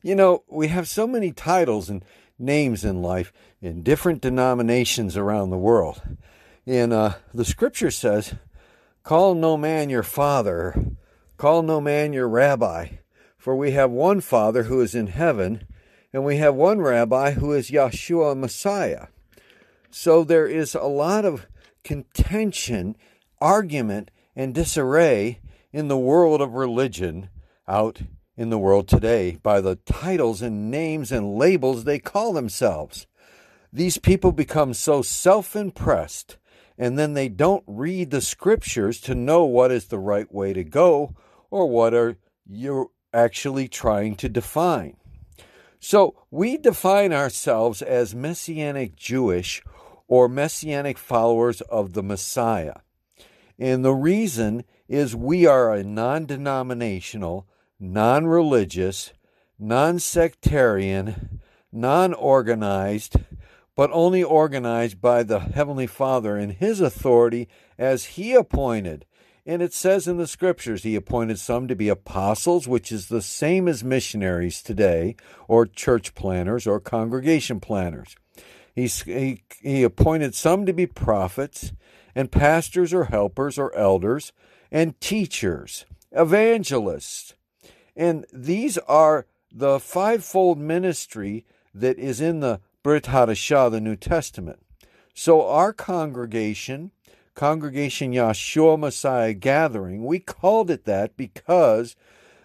you 0.02 0.16
know, 0.16 0.44
we 0.48 0.70
have 0.70 0.88
so 0.88 1.06
many 1.06 1.34
titles 1.34 1.90
and 1.90 2.06
names 2.40 2.86
in 2.86 3.02
life 3.02 3.34
in 3.62 3.84
different 3.84 4.22
denominations 4.22 5.18
around 5.18 5.50
the 5.50 5.58
world. 5.58 6.02
And 6.66 6.94
uh, 6.94 7.16
the 7.34 7.44
scripture 7.44 7.92
says, 7.92 8.36
Call 9.04 9.36
no 9.36 9.58
man 9.58 9.90
your 9.90 10.04
father, 10.04 10.82
call 11.36 11.64
no 11.64 11.82
man 11.82 12.14
your 12.14 12.30
rabbi, 12.30 12.92
for 13.38 13.58
we 13.58 13.72
have 13.72 13.92
one 13.92 14.22
Father 14.22 14.64
who 14.64 14.80
is 14.80 14.96
in 14.96 15.08
heaven, 15.08 15.68
and 16.14 16.24
we 16.24 16.38
have 16.38 16.56
one 16.56 16.80
rabbi 16.80 17.32
who 17.32 17.52
is 17.52 17.72
Yeshua 17.72 18.38
Messiah. 18.38 19.08
So 19.90 20.24
there 20.24 20.48
is 20.48 20.76
a 20.76 20.84
lot 20.84 21.26
of 21.26 21.46
contention, 21.84 22.96
argument, 23.40 24.12
and 24.36 24.54
disarray 24.54 25.42
in 25.72 25.88
the 25.88 25.98
world 25.98 26.42
of 26.42 26.54
religion 26.54 27.30
out 27.68 28.02
in 28.38 28.50
the 28.50 28.58
world 28.58 28.88
today 28.88 29.38
by 29.44 29.62
the 29.62 29.76
titles 29.76 30.42
and 30.42 30.72
names 30.72 31.12
and 31.12 31.36
labels 31.36 31.84
they 31.84 32.00
call 32.00 32.34
themselves. 32.34 33.08
These 33.72 33.98
people 33.98 34.32
become 34.32 34.74
so 34.74 35.02
self 35.02 35.56
impressed 35.56 36.38
and 36.78 36.98
then 36.98 37.14
they 37.14 37.30
don't 37.30 37.64
read 37.68 38.10
the 38.10 38.22
scriptures 38.22 39.00
to 39.02 39.14
know 39.14 39.44
what 39.46 39.72
is 39.72 39.86
the 39.86 40.00
right 40.00 40.32
way 40.34 40.54
to 40.54 40.64
go 40.64 41.16
or 41.50 41.70
what 41.70 41.94
are 41.94 42.18
you 42.50 42.92
actually 43.14 43.68
trying 43.68 44.16
to 44.16 44.30
define. 44.30 44.98
So 45.80 46.16
we 46.32 46.58
define 46.58 47.14
ourselves 47.14 47.82
as 47.82 48.16
Messianic 48.16 48.96
Jewish 48.96 49.62
or 50.12 50.28
Messianic 50.28 50.98
followers 50.98 51.62
of 51.62 51.94
the 51.94 52.04
Messiah. 52.04 52.80
And 53.58 53.86
the 53.86 53.94
reason 53.94 54.66
is 54.90 55.16
we 55.16 55.46
are 55.46 55.74
a 55.74 55.86
non 55.86 56.26
denominational, 56.26 57.48
non 57.80 58.28
religious, 58.28 59.14
non 59.58 60.00
sectarian, 60.00 61.40
non 61.72 62.14
organized, 62.14 63.16
but 63.74 63.90
only 63.94 64.22
organized 64.22 65.00
by 65.00 65.24
the 65.24 65.40
Heavenly 65.40 65.88
Father 65.88 66.38
in 66.38 66.50
His 66.50 66.82
authority 66.82 67.48
as 67.78 68.18
He 68.18 68.34
appointed. 68.34 69.06
And 69.46 69.62
it 69.62 69.74
says 69.74 70.10
in 70.10 70.18
the 70.18 70.28
scriptures, 70.28 70.84
He 70.84 70.98
appointed 70.98 71.40
some 71.40 71.70
to 71.70 71.76
be 71.76 71.88
apostles, 71.88 72.68
which 72.68 72.92
is 72.92 73.08
the 73.08 73.22
same 73.22 73.66
as 73.70 73.82
missionaries 73.82 74.62
today, 74.62 75.16
or 75.48 75.66
church 75.66 76.16
planners, 76.16 76.68
or 76.68 76.82
congregation 76.82 77.62
planners. 77.62 78.18
He, 78.76 79.44
he 79.62 79.84
appointed 79.84 80.36
some 80.36 80.66
to 80.66 80.74
be 80.74 80.86
prophets, 80.86 81.74
and 82.16 82.32
pastors, 82.32 82.94
or 82.94 83.06
helpers, 83.06 83.58
or 83.58 83.74
elders, 83.76 84.34
and 84.72 85.00
teachers, 85.00 85.86
evangelists, 86.12 87.34
and 87.96 88.26
these 88.32 88.78
are 88.80 89.26
the 89.52 89.80
fivefold 89.80 90.58
ministry 90.58 91.46
that 91.74 92.00
is 92.00 92.22
in 92.22 92.40
the 92.40 92.62
Brit 92.84 93.04
Hadashah, 93.06 93.72
the 93.72 93.82
New 93.82 93.96
Testament. 93.96 94.60
So 95.14 95.46
our 95.46 95.74
congregation, 95.74 96.92
Congregation 97.36 98.14
Yahshua 98.14 98.80
Messiah 98.80 99.34
Gathering, 99.34 100.06
we 100.06 100.20
called 100.20 100.72
it 100.72 100.86
that 100.86 101.18
because 101.18 101.96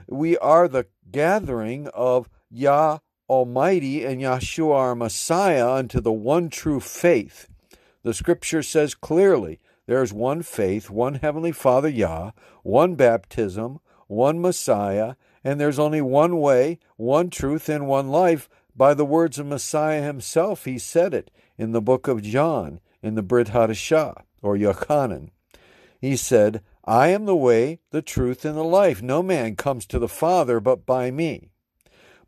we 0.08 0.36
are 0.38 0.68
the 0.68 0.86
gathering 1.10 1.88
of 1.88 2.28
Yah 2.50 2.98
Almighty 3.28 4.04
and 4.04 4.20
Yahshua 4.20 4.74
our 4.74 4.94
Messiah 4.94 5.68
unto 5.68 6.00
the 6.00 6.12
one 6.12 6.48
true 6.48 6.78
faith. 6.78 7.48
The 8.04 8.14
scripture 8.14 8.62
says 8.62 8.94
clearly 8.94 9.58
there 9.86 10.02
is 10.02 10.12
one 10.12 10.42
faith, 10.42 10.90
one 10.90 11.14
Heavenly 11.16 11.52
Father 11.52 11.88
Yah, 11.88 12.30
one 12.62 12.94
baptism, 12.94 13.80
one 14.06 14.40
Messiah, 14.40 15.14
and 15.42 15.60
there's 15.60 15.78
only 15.78 16.00
one 16.00 16.38
way, 16.38 16.78
one 16.96 17.30
truth, 17.30 17.68
and 17.68 17.86
one 17.86 18.08
life. 18.08 18.48
By 18.76 18.94
the 18.94 19.04
words 19.04 19.38
of 19.38 19.46
Messiah 19.46 20.02
himself, 20.02 20.64
he 20.64 20.78
said 20.78 21.14
it 21.14 21.30
in 21.56 21.72
the 21.72 21.80
book 21.80 22.08
of 22.08 22.22
John, 22.22 22.80
in 23.02 23.14
the 23.14 23.22
Brit 23.22 23.48
Hadashah, 23.48 24.22
or 24.42 24.56
Yochanan. 24.56 25.30
He 26.00 26.16
said, 26.16 26.62
I 26.84 27.08
am 27.08 27.24
the 27.24 27.34
way, 27.34 27.80
the 27.90 28.02
truth, 28.02 28.44
and 28.44 28.56
the 28.56 28.62
life. 28.62 29.02
No 29.02 29.22
man 29.22 29.56
comes 29.56 29.86
to 29.86 29.98
the 29.98 30.08
Father 30.08 30.60
but 30.60 30.86
by 30.86 31.10
me. 31.10 31.50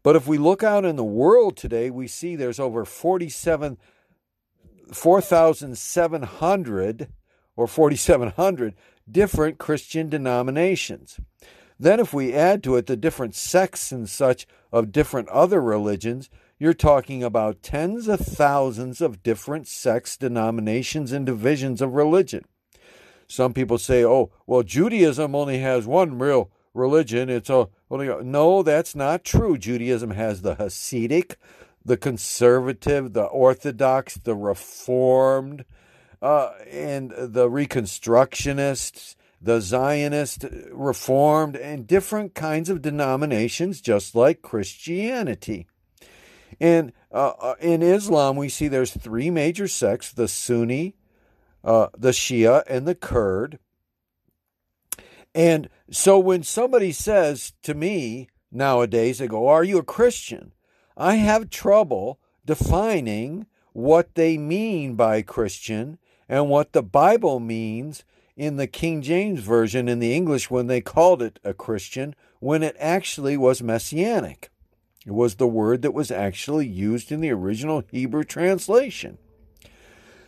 But 0.08 0.16
if 0.16 0.26
we 0.26 0.38
look 0.38 0.62
out 0.62 0.86
in 0.86 0.96
the 0.96 1.04
world 1.04 1.58
today, 1.58 1.90
we 1.90 2.08
see 2.08 2.34
there's 2.34 2.58
over 2.58 2.86
47 2.86 3.76
4,700 4.90 7.08
or 7.54 7.66
4,700 7.66 8.74
different 9.10 9.58
Christian 9.58 10.08
denominations. 10.08 11.20
Then, 11.78 12.00
if 12.00 12.14
we 12.14 12.32
add 12.32 12.62
to 12.62 12.76
it 12.76 12.86
the 12.86 12.96
different 12.96 13.34
sects 13.34 13.92
and 13.92 14.08
such 14.08 14.46
of 14.72 14.92
different 14.92 15.28
other 15.28 15.60
religions, 15.60 16.30
you're 16.58 16.72
talking 16.72 17.22
about 17.22 17.62
tens 17.62 18.08
of 18.08 18.20
thousands 18.20 19.02
of 19.02 19.22
different 19.22 19.68
sects, 19.68 20.16
denominations, 20.16 21.12
and 21.12 21.26
divisions 21.26 21.82
of 21.82 21.92
religion. 21.92 22.46
Some 23.26 23.52
people 23.52 23.76
say, 23.76 24.06
oh, 24.06 24.30
well, 24.46 24.62
Judaism 24.62 25.34
only 25.34 25.58
has 25.58 25.86
one 25.86 26.18
real 26.18 26.50
religion. 26.74 27.28
It's 27.28 27.50
a, 27.50 27.68
no, 27.90 28.62
that's 28.62 28.94
not 28.94 29.24
true. 29.24 29.58
Judaism 29.58 30.10
has 30.10 30.42
the 30.42 30.56
Hasidic, 30.56 31.36
the 31.84 31.96
conservative, 31.96 33.12
the 33.12 33.24
Orthodox, 33.24 34.14
the 34.14 34.34
Reformed, 34.34 35.64
uh, 36.20 36.50
and 36.70 37.12
the 37.16 37.48
Reconstructionists, 37.48 39.16
the 39.40 39.60
Zionist, 39.60 40.44
Reformed, 40.70 41.56
and 41.56 41.86
different 41.86 42.34
kinds 42.34 42.68
of 42.68 42.82
denominations, 42.82 43.80
just 43.80 44.14
like 44.14 44.42
Christianity. 44.42 45.66
And 46.60 46.92
uh, 47.12 47.32
uh, 47.40 47.54
in 47.60 47.82
Islam, 47.82 48.36
we 48.36 48.48
see 48.48 48.68
there's 48.68 48.96
three 48.96 49.30
major 49.30 49.68
sects 49.68 50.12
the 50.12 50.28
Sunni, 50.28 50.96
uh, 51.64 51.88
the 51.96 52.10
Shia, 52.10 52.64
and 52.68 52.86
the 52.86 52.94
Kurd. 52.94 53.58
And 55.38 55.68
so 55.88 56.18
when 56.18 56.42
somebody 56.42 56.90
says 56.90 57.52
to 57.62 57.72
me 57.72 58.28
nowadays, 58.50 59.18
they 59.18 59.28
go, 59.28 59.46
Are 59.46 59.62
you 59.62 59.78
a 59.78 59.84
Christian? 59.84 60.50
I 60.96 61.14
have 61.14 61.48
trouble 61.48 62.18
defining 62.44 63.46
what 63.72 64.16
they 64.16 64.36
mean 64.36 64.96
by 64.96 65.22
Christian 65.22 65.98
and 66.28 66.48
what 66.48 66.72
the 66.72 66.82
Bible 66.82 67.38
means 67.38 68.02
in 68.36 68.56
the 68.56 68.66
King 68.66 69.00
James 69.00 69.38
Version 69.38 69.88
in 69.88 70.00
the 70.00 70.12
English 70.12 70.50
when 70.50 70.66
they 70.66 70.80
called 70.80 71.22
it 71.22 71.38
a 71.44 71.54
Christian 71.54 72.16
when 72.40 72.64
it 72.64 72.74
actually 72.80 73.36
was 73.36 73.62
messianic. 73.62 74.50
It 75.06 75.12
was 75.12 75.36
the 75.36 75.46
word 75.46 75.82
that 75.82 75.94
was 75.94 76.10
actually 76.10 76.66
used 76.66 77.12
in 77.12 77.20
the 77.20 77.30
original 77.30 77.84
Hebrew 77.92 78.24
translation. 78.24 79.18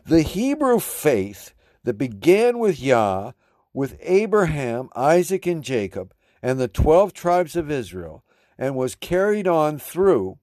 The 0.07 0.23
Hebrew 0.23 0.79
faith 0.79 1.53
that 1.83 1.95
began 1.95 2.61
with 2.61 2.79
Yah, 2.79 3.33
with 3.73 3.97
Abraham, 4.01 4.89
Isaac, 4.95 5.47
and 5.47 5.63
Jacob, 5.63 6.15
and 6.43 6.59
the 6.59 6.69
12 6.69 7.13
tribes 7.13 7.57
of 7.57 7.71
Israel, 7.71 8.25
and 8.59 8.75
was 8.75 8.95
carried 8.95 9.47
on 9.47 9.79
through 9.79 10.39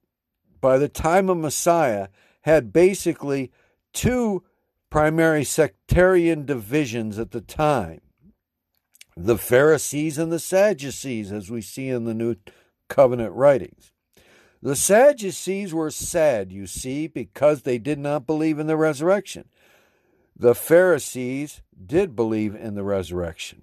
by 0.60 0.78
the 0.78 0.88
time 0.88 1.28
of 1.28 1.36
Messiah, 1.36 2.08
had 2.42 2.72
basically 2.72 3.52
two 3.92 4.42
primary 4.90 5.44
sectarian 5.44 6.44
divisions 6.44 7.18
at 7.18 7.30
the 7.30 7.40
time 7.40 8.00
the 9.16 9.36
Pharisees 9.36 10.16
and 10.16 10.30
the 10.30 10.38
Sadducees, 10.38 11.32
as 11.32 11.50
we 11.50 11.60
see 11.60 11.88
in 11.88 12.04
the 12.04 12.14
New 12.14 12.36
Covenant 12.88 13.34
writings. 13.34 13.90
The 14.62 14.76
Sadducees 14.76 15.74
were 15.74 15.90
sad, 15.90 16.52
you 16.52 16.68
see, 16.68 17.08
because 17.08 17.62
they 17.62 17.78
did 17.78 17.98
not 17.98 18.26
believe 18.26 18.60
in 18.60 18.68
the 18.68 18.76
resurrection. 18.76 19.48
The 20.38 20.54
Pharisees 20.54 21.62
did 21.84 22.14
believe 22.14 22.54
in 22.54 22.74
the 22.74 22.84
resurrection. 22.84 23.62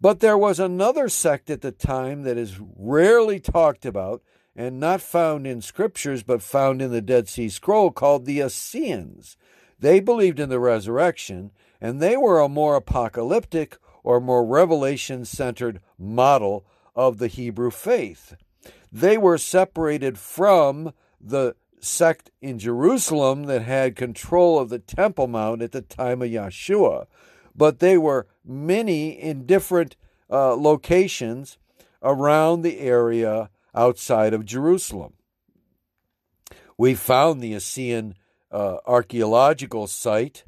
But 0.00 0.20
there 0.20 0.36
was 0.36 0.60
another 0.60 1.08
sect 1.08 1.48
at 1.48 1.62
the 1.62 1.72
time 1.72 2.22
that 2.24 2.36
is 2.36 2.60
rarely 2.76 3.40
talked 3.40 3.86
about 3.86 4.22
and 4.54 4.78
not 4.78 5.00
found 5.00 5.46
in 5.46 5.62
scriptures 5.62 6.22
but 6.22 6.42
found 6.42 6.82
in 6.82 6.90
the 6.90 7.00
Dead 7.00 7.28
Sea 7.28 7.48
Scroll 7.48 7.90
called 7.90 8.26
the 8.26 8.40
Essenes. 8.40 9.36
They 9.78 10.00
believed 10.00 10.38
in 10.38 10.48
the 10.48 10.60
resurrection, 10.60 11.50
and 11.80 12.00
they 12.00 12.16
were 12.16 12.40
a 12.40 12.48
more 12.48 12.76
apocalyptic 12.76 13.78
or 14.04 14.20
more 14.20 14.44
revelation 14.44 15.24
centered 15.24 15.80
model 15.98 16.66
of 16.94 17.18
the 17.18 17.28
Hebrew 17.28 17.70
faith. 17.70 18.34
They 18.90 19.16
were 19.16 19.38
separated 19.38 20.18
from 20.18 20.92
the 21.20 21.56
sect 21.82 22.30
in 22.40 22.58
Jerusalem 22.58 23.44
that 23.44 23.62
had 23.62 23.96
control 23.96 24.58
of 24.58 24.68
the 24.68 24.78
Temple 24.78 25.26
Mount 25.26 25.62
at 25.62 25.72
the 25.72 25.82
time 25.82 26.22
of 26.22 26.28
Yeshua, 26.28 27.06
but 27.54 27.80
they 27.80 27.98
were 27.98 28.26
many 28.44 29.10
in 29.10 29.46
different 29.46 29.96
uh, 30.30 30.54
locations 30.54 31.58
around 32.02 32.62
the 32.62 32.80
area 32.80 33.50
outside 33.74 34.32
of 34.32 34.44
Jerusalem. 34.44 35.14
We 36.78 36.94
found 36.94 37.40
the 37.40 37.54
Essene 37.54 38.14
uh, 38.50 38.78
archaeological 38.86 39.86
site 39.86 40.44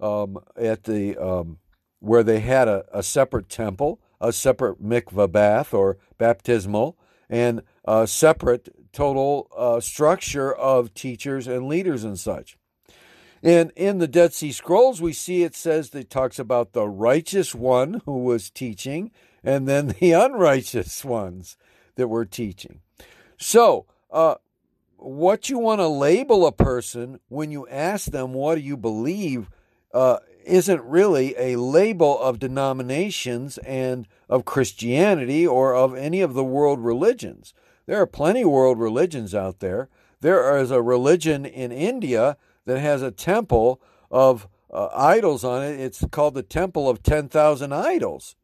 um, 0.00 0.38
at 0.56 0.84
the 0.84 1.16
um, 1.16 1.58
where 2.00 2.22
they 2.22 2.40
had 2.40 2.68
a, 2.68 2.84
a, 2.92 3.02
separate 3.02 3.48
temple, 3.48 4.00
a 4.20 4.32
separate 4.32 4.82
mikvah 4.82 5.30
bath 5.30 5.74
or 5.74 5.98
baptismal, 6.16 6.96
and 7.28 7.62
a 7.84 8.06
separate 8.06 8.87
total 8.98 9.48
uh, 9.56 9.78
structure 9.78 10.52
of 10.52 10.92
teachers 10.92 11.46
and 11.46 11.68
leaders 11.68 12.02
and 12.02 12.18
such. 12.18 12.58
And 13.44 13.70
in 13.76 13.98
the 13.98 14.08
Dead 14.08 14.34
Sea 14.34 14.50
Scrolls, 14.50 15.00
we 15.00 15.12
see 15.12 15.44
it 15.44 15.54
says 15.54 15.90
that 15.90 16.00
it 16.00 16.10
talks 16.10 16.40
about 16.40 16.72
the 16.72 16.88
righteous 16.88 17.54
one 17.54 18.02
who 18.06 18.24
was 18.24 18.50
teaching, 18.50 19.12
and 19.44 19.68
then 19.68 19.94
the 20.00 20.10
unrighteous 20.24 21.04
ones 21.04 21.56
that 21.94 22.08
we're 22.08 22.24
teaching. 22.24 22.80
So, 23.36 23.86
uh, 24.10 24.34
what 24.96 25.48
you 25.48 25.60
want 25.60 25.80
to 25.80 25.86
label 25.86 26.44
a 26.44 26.50
person 26.50 27.20
when 27.28 27.52
you 27.52 27.68
ask 27.68 28.10
them, 28.10 28.32
what 28.32 28.56
do 28.56 28.62
you 28.62 28.76
believe, 28.76 29.48
uh, 29.94 30.18
isn't 30.44 30.82
really 30.82 31.36
a 31.38 31.54
label 31.54 32.20
of 32.20 32.40
denominations 32.40 33.58
and 33.58 34.08
of 34.28 34.44
Christianity 34.44 35.46
or 35.46 35.72
of 35.72 35.94
any 35.94 36.20
of 36.20 36.34
the 36.34 36.42
world 36.42 36.80
religions. 36.80 37.54
There 37.88 38.02
are 38.02 38.06
plenty 38.06 38.44
world 38.44 38.78
religions 38.78 39.34
out 39.34 39.60
there. 39.60 39.88
There 40.20 40.58
is 40.58 40.70
a 40.70 40.82
religion 40.82 41.46
in 41.46 41.72
India 41.72 42.36
that 42.66 42.80
has 42.80 43.00
a 43.00 43.10
temple 43.10 43.80
of 44.10 44.46
uh, 44.70 44.90
idols 44.94 45.42
on 45.42 45.62
it. 45.62 45.80
It's 45.80 46.04
called 46.10 46.34
the 46.34 46.42
Temple 46.42 46.86
of 46.86 47.02
10,000 47.02 47.72
Idols. 47.72 48.36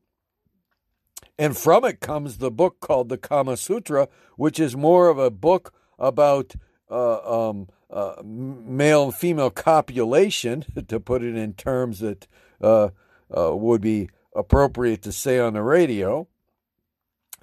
And 1.39 1.55
from 1.55 1.85
it 1.85 2.01
comes 2.01 2.39
the 2.39 2.51
book 2.51 2.81
called 2.81 3.11
the 3.11 3.19
Kama 3.19 3.59
Sutra, 3.59 4.09
which 4.39 4.59
is 4.59 4.79
more 4.79 5.09
of 5.09 5.19
a 5.19 5.31
book 5.31 5.75
about 5.99 6.55
uh, 6.91 7.49
um, 7.51 7.69
uh, 7.91 8.15
male 8.25 9.05
and 9.05 9.15
female 9.15 9.51
copulation, 9.51 10.65
to 10.89 10.99
put 10.99 11.23
it 11.23 11.37
in 11.37 11.53
terms 11.53 12.01
that 12.01 12.27
uh, 12.63 12.89
uh, 13.37 13.55
would 13.55 13.83
be 13.83 14.09
appropriate 14.35 15.03
to 15.03 15.13
say 15.13 15.39
on 15.39 15.53
the 15.53 15.63
radio. 15.63 16.27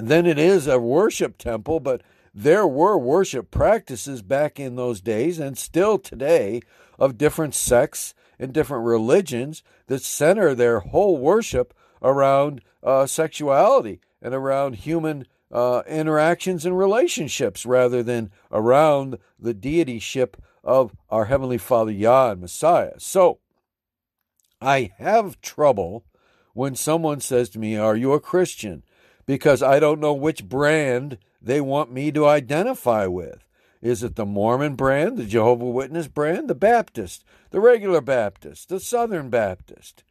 Then 0.08 0.26
it 0.26 0.40
is 0.40 0.68
a 0.68 0.80
worship 0.80 1.38
temple, 1.38 1.80
but 1.80 2.02
there 2.34 2.66
were 2.66 2.98
worship 2.98 3.52
practices 3.52 4.22
back 4.22 4.60
in 4.60 4.76
those 4.76 5.02
days 5.02 5.40
and 5.40 5.58
still 5.58 6.00
today 6.00 6.62
of 6.98 7.18
different 7.18 7.54
sects 7.54 8.14
and 8.40 8.54
different 8.54 8.86
religions 8.86 9.64
that 9.88 10.02
center 10.02 10.56
their 10.56 10.80
whole 10.80 11.18
worship 11.18 11.74
around 12.02 12.62
uh, 12.84 13.06
sexuality 13.06 14.00
and 14.22 14.34
around 14.34 14.78
human 14.78 15.28
uh, 15.52 15.84
interactions 15.88 16.66
and 16.66 16.78
relationships 16.78 17.66
rather 17.66 18.02
than 18.02 18.32
around 18.52 19.18
the 19.38 19.54
deityship 19.54 20.36
of 20.64 20.96
our 21.10 21.26
Heavenly 21.26 21.58
Father 21.58 21.92
Yah 21.92 22.32
and 22.32 22.42
Messiah. 22.42 22.94
So, 22.98 23.40
I 24.62 24.92
have 24.98 25.42
trouble 25.42 26.06
when 26.54 26.76
someone 26.76 27.20
says 27.20 27.50
to 27.50 27.60
me, 27.60 27.76
Are 27.76 27.96
you 27.96 28.14
a 28.14 28.20
Christian? 28.20 28.84
Because 29.26 29.62
I 29.62 29.80
don't 29.80 30.00
know 30.00 30.14
which 30.14 30.48
brand 30.48 31.18
they 31.42 31.62
want 31.62 31.92
me 31.92 32.12
to 32.12 32.28
identify 32.28 33.08
with. 33.08 33.46
Is 33.82 34.04
it 34.04 34.16
the 34.16 34.26
Mormon 34.26 34.76
brand, 34.76 35.18
the 35.18 35.26
Jehovah 35.26 35.66
Witness 35.66 36.08
brand, 36.08 36.48
the 36.50 36.56
Baptist, 36.56 37.24
the 37.50 37.60
regular 37.60 38.02
Baptist, 38.02 38.70
the 38.70 38.80
Southern 38.80 39.30
Baptist? 39.30 40.04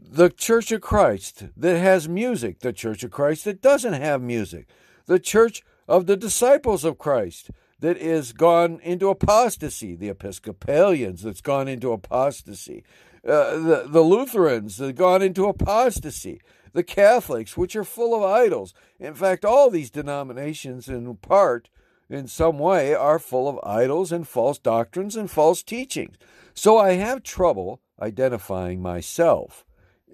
the 0.00 0.30
Church 0.30 0.72
of 0.72 0.80
Christ 0.80 1.44
that 1.56 1.78
has 1.78 2.08
music, 2.08 2.60
the 2.60 2.72
Church 2.72 3.02
of 3.02 3.10
Christ 3.10 3.44
that 3.44 3.62
doesn't 3.62 3.94
have 3.94 4.20
music, 4.20 4.68
the 5.06 5.18
Church 5.18 5.62
of 5.88 6.06
the 6.06 6.16
Disciples 6.16 6.84
of 6.84 6.98
Christ 6.98 7.50
that 7.80 7.96
is 7.96 8.32
gone 8.32 8.80
into 8.82 9.08
apostasy, 9.08 9.94
the 9.94 10.08
Episcopalians 10.08 11.22
that's 11.22 11.40
gone 11.40 11.68
into 11.68 11.92
apostasy, 11.92 12.84
uh, 13.26 13.58
the, 13.58 13.84
the 13.88 14.02
Lutherans 14.02 14.76
that 14.78 14.94
gone 14.94 15.22
into 15.22 15.46
apostasy, 15.46 16.40
the 16.76 16.84
Catholics, 16.84 17.56
which 17.56 17.74
are 17.74 17.84
full 17.84 18.14
of 18.14 18.22
idols. 18.22 18.74
In 19.00 19.14
fact, 19.14 19.46
all 19.46 19.70
these 19.70 19.90
denominations, 19.90 20.88
in 20.90 21.16
part, 21.16 21.70
in 22.10 22.28
some 22.28 22.58
way, 22.58 22.94
are 22.94 23.18
full 23.18 23.48
of 23.48 23.58
idols 23.64 24.12
and 24.12 24.28
false 24.28 24.58
doctrines 24.58 25.16
and 25.16 25.30
false 25.30 25.62
teachings. 25.62 26.16
So 26.52 26.76
I 26.76 26.92
have 26.92 27.22
trouble 27.22 27.80
identifying 28.00 28.82
myself 28.82 29.64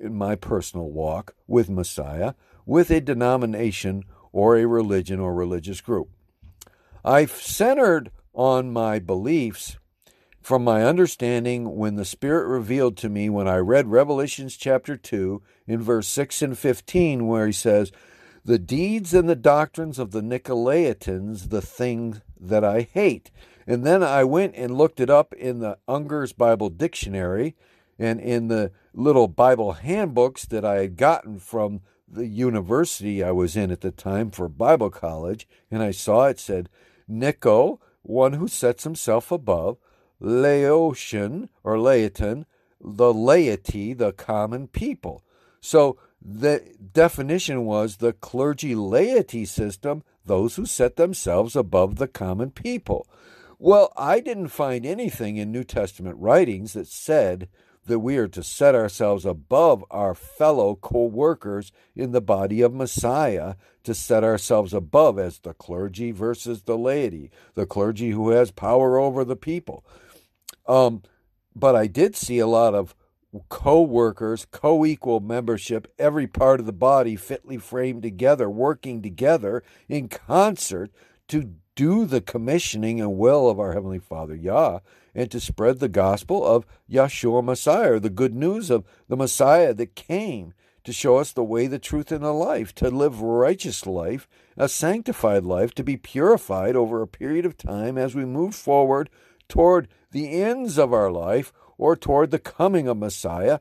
in 0.01 0.14
my 0.14 0.37
personal 0.37 0.88
walk 0.88 1.35
with 1.48 1.68
Messiah 1.68 2.35
with 2.64 2.92
a 2.92 3.01
denomination 3.01 4.05
or 4.31 4.57
a 4.57 4.64
religion 4.64 5.18
or 5.18 5.35
religious 5.35 5.81
group. 5.81 6.11
I've 7.05 7.33
centered 7.33 8.12
on 8.33 8.72
my 8.72 9.01
beliefs 9.01 9.79
from 10.42 10.64
my 10.64 10.85
understanding 10.85 11.76
when 11.76 11.94
the 11.94 12.05
Spirit 12.05 12.48
revealed 12.48 12.96
to 12.98 13.09
me 13.09 13.31
when 13.31 13.46
I 13.46 13.57
read 13.59 13.87
Revelations 13.87 14.57
chapter 14.57 14.96
2 14.96 15.40
in 15.66 15.81
verse 15.81 16.09
6 16.09 16.42
and 16.42 16.59
15, 16.59 17.26
where 17.26 17.46
he 17.46 17.52
says, 17.52 17.92
The 18.44 18.59
deeds 18.59 19.14
and 19.14 19.28
the 19.28 19.37
doctrines 19.37 19.98
of 19.98 20.11
the 20.11 20.20
Nicolaitans, 20.20 21.50
the 21.50 21.62
thing 21.62 22.22
that 22.40 22.64
I 22.64 22.88
hate. 22.92 23.31
And 23.66 23.87
then 23.87 24.02
I 24.02 24.24
went 24.24 24.57
and 24.57 24.76
looked 24.76 24.98
it 24.98 25.09
up 25.09 25.33
in 25.35 25.61
the 25.61 25.78
Unger's 25.87 26.33
Bible 26.33 26.68
Dictionary 26.68 27.55
and 27.98 28.20
in 28.20 28.48
the 28.48 28.72
little 28.92 29.28
Bible 29.28 29.74
handbooks 29.74 30.44
that 30.46 30.64
I 30.64 30.81
had 30.81 30.96
gotten 30.96 31.38
from 31.38 31.83
the 32.09 32.26
university 32.26 33.22
I 33.22 33.31
was 33.31 33.57
in 33.57 33.70
at 33.70 33.81
the 33.81 33.92
time 33.92 34.31
for 34.31 34.48
Bible 34.48 34.90
college, 34.90 35.48
and 35.70 35.83
I 35.83 35.92
saw 35.92 36.26
it 36.26 36.40
said, 36.40 36.68
Nico, 37.07 37.81
one 38.02 38.35
who 38.35 38.48
sets 38.48 38.85
himself 38.85 39.31
above, 39.31 39.78
Laotian 40.22 41.48
or 41.64 41.78
Laotin, 41.78 42.46
the 42.80 43.12
laity, 43.12 43.92
the 43.92 44.12
common 44.12 44.68
people. 44.68 45.24
So 45.61 45.98
the 46.20 46.62
definition 46.92 47.64
was 47.64 47.96
the 47.96 48.12
clergy 48.12 48.74
laity 48.74 49.44
system, 49.44 50.04
those 50.24 50.56
who 50.56 50.66
set 50.66 50.96
themselves 50.96 51.56
above 51.56 51.96
the 51.96 52.08
common 52.08 52.50
people. 52.50 53.06
Well, 53.58 53.92
I 53.96 54.20
didn't 54.20 54.48
find 54.48 54.87
anything 54.87 55.37
in 55.37 55.52
New 55.52 55.64
Testament 55.64 56.16
writings 56.18 56.72
that 56.72 56.88
said 56.88 57.48
that 57.87 57.98
we 57.98 58.16
are 58.16 58.28
to 58.28 58.42
set 58.42 58.74
ourselves 58.74 59.26
above 59.26 59.85
our 59.90 60.14
fellow 60.14 60.76
co 60.76 61.04
workers 61.04 61.72
in 61.96 62.12
the 62.12 62.20
body 62.20 62.61
of 62.61 62.72
Messiah, 62.72 63.54
to 63.82 63.94
set 63.94 64.22
ourselves 64.22 64.72
above 64.72 65.18
as 65.18 65.40
the 65.40 65.54
clergy 65.54 66.12
versus 66.12 66.62
the 66.62 66.78
laity, 66.78 67.30
the 67.54 67.66
clergy 67.66 68.11
who 68.11 68.30
has 68.30 68.52
power 68.52 68.98
over 68.98 69.24
the 69.24 69.37
people. 69.37 69.85
Um, 70.66 71.03
but 71.55 71.77
I 71.77 71.87
did 71.87 72.16
see 72.16 72.38
a 72.38 72.46
lot 72.46 72.75
of 72.75 72.94
co 73.48 73.83
workers, 73.83 74.46
co 74.51 74.85
equal 74.85 75.20
membership, 75.20 75.92
every 75.98 76.27
part 76.27 76.61
of 76.61 76.66
the 76.66 76.72
body 76.72 77.16
fitly 77.16 77.59
framed 77.59 78.03
together, 78.03 78.48
working 78.48 79.03
together 79.03 79.62
in 79.88 80.09
concert 80.09 80.90
to 81.29 81.55
do 81.75 82.05
the 82.05 82.20
commissioning 82.20 83.01
and 83.01 83.16
will 83.16 83.48
of 83.48 83.59
our 83.59 83.72
Heavenly 83.72 83.98
Father 83.98 84.35
Yah 84.35 84.81
and 85.14 85.31
to 85.31 85.40
spread 85.40 85.79
the 85.79 85.88
gospel 85.88 86.44
of 86.44 86.66
Yeshua 86.90 87.42
Messiah, 87.42 87.98
the 87.98 88.11
good 88.11 88.35
news 88.35 88.70
of 88.70 88.85
the 89.09 89.16
Messiah 89.16 89.75
that 89.75 89.94
came 89.94 90.55
to 90.85 90.92
show 90.92 91.16
us 91.16 91.33
the 91.33 91.44
way, 91.44 91.66
the 91.66 91.79
truth, 91.79 92.11
and 92.11 92.25
the 92.25 92.33
life, 92.33 92.75
to 92.75 92.90
live 92.90 93.20
righteous 93.20 93.87
life, 93.87 94.29
a 94.57 94.68
sanctified 94.68 95.44
life, 95.44 95.75
to 95.75 95.85
be 95.85 95.96
purified 95.96 96.75
over 96.75 97.01
a 97.01 97.07
period 97.07 97.46
of 97.46 97.57
time 97.57 97.96
as 97.96 98.14
we 98.14 98.25
move 98.25 98.55
forward 98.55 99.09
toward 99.48 99.88
the 100.12 100.42
ends 100.42 100.79
of 100.79 100.92
our 100.92 101.11
life 101.11 101.53
or 101.77 101.96
toward 101.96 102.31
the 102.31 102.38
coming 102.38 102.87
of 102.87 102.96
Messiah, 102.96 103.59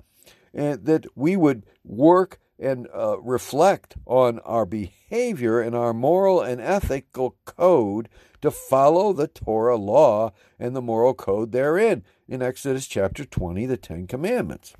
and 0.53 0.85
that 0.85 1.05
we 1.15 1.35
would 1.35 1.65
work 1.83 2.39
and 2.59 2.87
uh, 2.95 3.19
reflect 3.19 3.95
on 4.05 4.39
our 4.39 4.65
behavior 4.65 5.59
and 5.59 5.75
our 5.75 5.93
moral 5.93 6.41
and 6.41 6.61
ethical 6.61 7.35
code 7.45 8.07
to 8.41 8.51
follow 8.51 9.13
the 9.13 9.27
Torah 9.27 9.77
law 9.77 10.31
and 10.59 10.75
the 10.75 10.81
moral 10.81 11.13
code 11.13 11.51
therein 11.51 12.03
in 12.27 12.41
Exodus 12.41 12.87
chapter 12.87 13.25
20, 13.25 13.65
the 13.65 13.77
Ten 13.77 14.05
Commandments. 14.05 14.75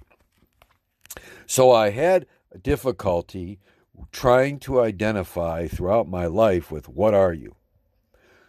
So 1.47 1.71
I 1.71 1.89
had 1.89 2.27
difficulty 2.61 3.59
trying 4.11 4.59
to 4.59 4.81
identify 4.81 5.67
throughout 5.67 6.07
my 6.07 6.25
life 6.25 6.71
with 6.71 6.87
what 6.87 7.13
are 7.13 7.33
you? 7.33 7.55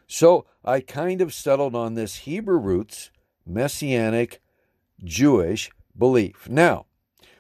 So 0.07 0.47
I 0.65 0.81
kind 0.81 1.21
of 1.21 1.33
settled 1.33 1.75
on 1.75 1.95
this 1.95 2.17
Hebrew 2.17 2.59
roots, 2.59 3.11
Messianic, 3.47 4.41
Jewish 5.03 5.71
belief. 5.97 6.49
Now, 6.49 6.87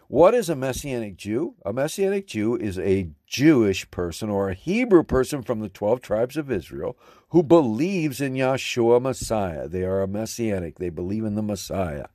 what 0.09 0.35
is 0.35 0.51
a 0.51 0.55
Messianic 0.55 1.17
Jew? 1.17 1.55
A 1.65 1.73
Messianic 1.73 2.27
Jew 2.27 2.55
is 2.55 2.79
a 2.79 3.09
Jewish 3.27 3.91
person 3.91 4.29
or 4.29 4.51
a 4.51 4.55
Hebrew 4.55 5.03
person 5.03 5.43
from 5.43 5.61
the 5.61 5.71
12 5.71 6.03
tribes 6.03 6.37
of 6.37 6.51
Israel 6.51 6.99
who 7.31 7.43
believes 7.43 8.21
in 8.21 8.35
Yeshua 8.35 9.01
Messiah. 9.01 9.69
They 9.69 9.85
are 9.85 10.03
a 10.03 10.07
Messianic, 10.07 10.79
they 10.79 10.91
believe 10.91 11.25
in 11.25 11.35
the 11.35 11.43
Messiah. 11.43 12.09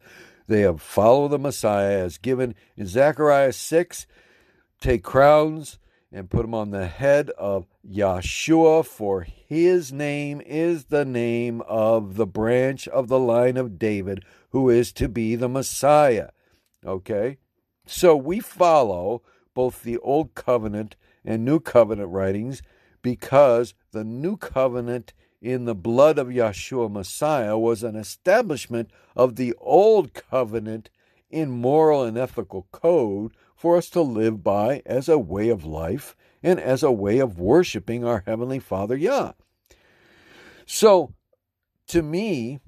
They 0.48 0.62
have 0.62 0.80
followed 0.82 1.30
the 1.30 1.40
Messiah 1.40 2.04
as 2.04 2.20
given 2.20 2.54
in 2.76 2.86
Zechariah 2.86 3.54
6 3.54 4.06
take 4.80 5.04
crowns 5.04 5.80
and 6.12 6.30
put 6.30 6.44
them 6.44 6.54
on 6.54 6.72
the 6.72 6.88
head 6.88 7.30
of 7.32 7.68
Yeshua, 7.86 8.86
for 8.86 9.22
his 9.22 9.92
name 9.92 10.42
is 10.46 10.86
the 10.86 11.06
name 11.06 11.62
of 11.68 12.16
the 12.16 12.26
branch 12.26 12.88
of 12.88 13.08
the 13.08 13.20
line 13.20 13.58
of 13.58 13.78
David, 13.78 14.24
who 14.52 14.70
is 14.70 14.92
to 14.94 15.10
be 15.10 15.36
the 15.36 15.50
Messiah. 15.50 16.30
Okay? 16.86 17.38
So 17.86 18.16
we 18.16 18.40
follow 18.40 19.22
both 19.54 19.84
the 19.84 19.98
Old 19.98 20.36
Covenant 20.36 20.96
and 21.26 21.44
New 21.44 21.60
Covenant 21.60 22.10
writings 22.10 22.62
because 23.02 23.74
the 23.92 24.04
New 24.04 24.38
Covenant 24.38 25.14
in 25.42 25.66
the 25.66 25.76
blood 25.76 26.18
of 26.18 26.28
Yeshua 26.28 26.92
Messiah 26.92 27.58
was 27.58 27.84
an 27.84 27.96
establishment 27.96 28.90
of 29.16 29.36
the 29.36 29.54
Old 29.60 30.14
Covenant 30.14 30.90
in 31.30 31.52
moral 31.52 32.04
and 32.04 32.18
ethical 32.18 32.68
code 32.72 33.34
for 33.58 33.76
us 33.76 33.90
to 33.90 34.02
live 34.02 34.44
by 34.44 34.84
as 34.86 35.10
a 35.10 35.18
way 35.18 35.50
of 35.50 35.66
life 35.66 36.16
and 36.44 36.60
as 36.60 36.84
a 36.84 36.92
way 36.92 37.20
of 37.20 37.40
worshiping 37.40 38.06
our 38.06 38.24
Heavenly 38.26 38.60
Father 38.60 38.96
Yah. 38.96 39.34
So, 40.66 41.14
to 41.88 42.04
me, 42.04 42.60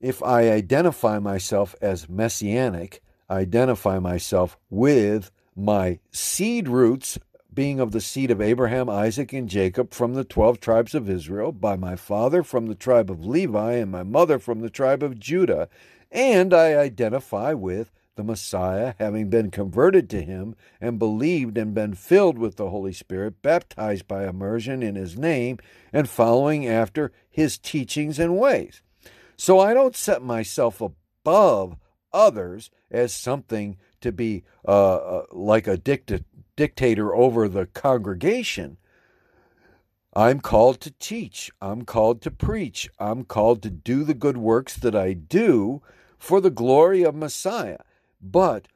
if 0.00 0.22
I 0.22 0.50
identify 0.50 1.18
myself 1.18 1.74
as 1.82 2.08
messianic, 2.08 3.02
I 3.28 3.40
identify 3.40 3.98
myself 3.98 4.56
with 4.70 5.32
my 5.56 5.98
seed 6.12 6.68
roots 6.68 7.18
being 7.52 7.80
of 7.80 7.90
the 7.90 8.00
seed 8.00 8.30
of 8.30 8.40
Abraham, 8.40 8.88
Isaac, 8.88 9.32
and 9.32 9.48
Jacob 9.48 9.92
from 9.92 10.14
the 10.14 10.24
12 10.24 10.60
tribes 10.60 10.94
of 10.94 11.08
Israel, 11.10 11.50
by 11.50 11.74
my 11.74 11.96
father 11.96 12.42
from 12.42 12.66
the 12.66 12.74
tribe 12.74 13.10
of 13.10 13.24
Levi, 13.24 13.72
and 13.72 13.90
my 13.90 14.02
mother 14.02 14.38
from 14.38 14.60
the 14.60 14.70
tribe 14.70 15.02
of 15.02 15.18
Judah. 15.18 15.68
And 16.12 16.52
I 16.52 16.74
identify 16.74 17.54
with 17.54 17.90
the 18.16 18.24
Messiah, 18.24 18.94
having 18.98 19.30
been 19.30 19.50
converted 19.50 20.10
to 20.10 20.22
him 20.22 20.56
and 20.80 20.98
believed 20.98 21.56
and 21.56 21.74
been 21.74 21.94
filled 21.94 22.38
with 22.38 22.56
the 22.56 22.70
Holy 22.70 22.92
Spirit, 22.92 23.42
baptized 23.42 24.08
by 24.08 24.26
immersion 24.26 24.82
in 24.82 24.96
his 24.96 25.16
name, 25.16 25.58
and 25.92 26.08
following 26.08 26.66
after 26.66 27.12
his 27.30 27.56
teachings 27.58 28.18
and 28.18 28.36
ways. 28.36 28.82
So 29.36 29.60
I 29.60 29.74
don't 29.74 29.96
set 29.96 30.22
myself 30.22 30.80
above 30.80 31.76
others 32.12 32.70
as 32.90 33.12
something 33.12 33.76
to 34.00 34.12
be 34.12 34.44
uh, 34.66 34.96
uh, 34.96 35.26
like 35.32 35.66
a 35.66 35.76
dicta- 35.76 36.24
dictator 36.56 37.14
over 37.14 37.48
the 37.48 37.66
congregation. 37.66 38.78
I'm 40.14 40.40
called 40.40 40.80
to 40.80 40.92
teach. 40.92 41.50
I'm 41.60 41.82
called 41.82 42.22
to 42.22 42.30
preach. 42.30 42.88
I'm 42.98 43.24
called 43.24 43.62
to 43.64 43.70
do 43.70 44.02
the 44.02 44.14
good 44.14 44.38
works 44.38 44.74
that 44.76 44.94
I 44.94 45.12
do 45.12 45.82
for 46.18 46.40
the 46.40 46.50
glory 46.50 47.02
of 47.02 47.14
Messiah. 47.14 47.78
But 48.30 48.68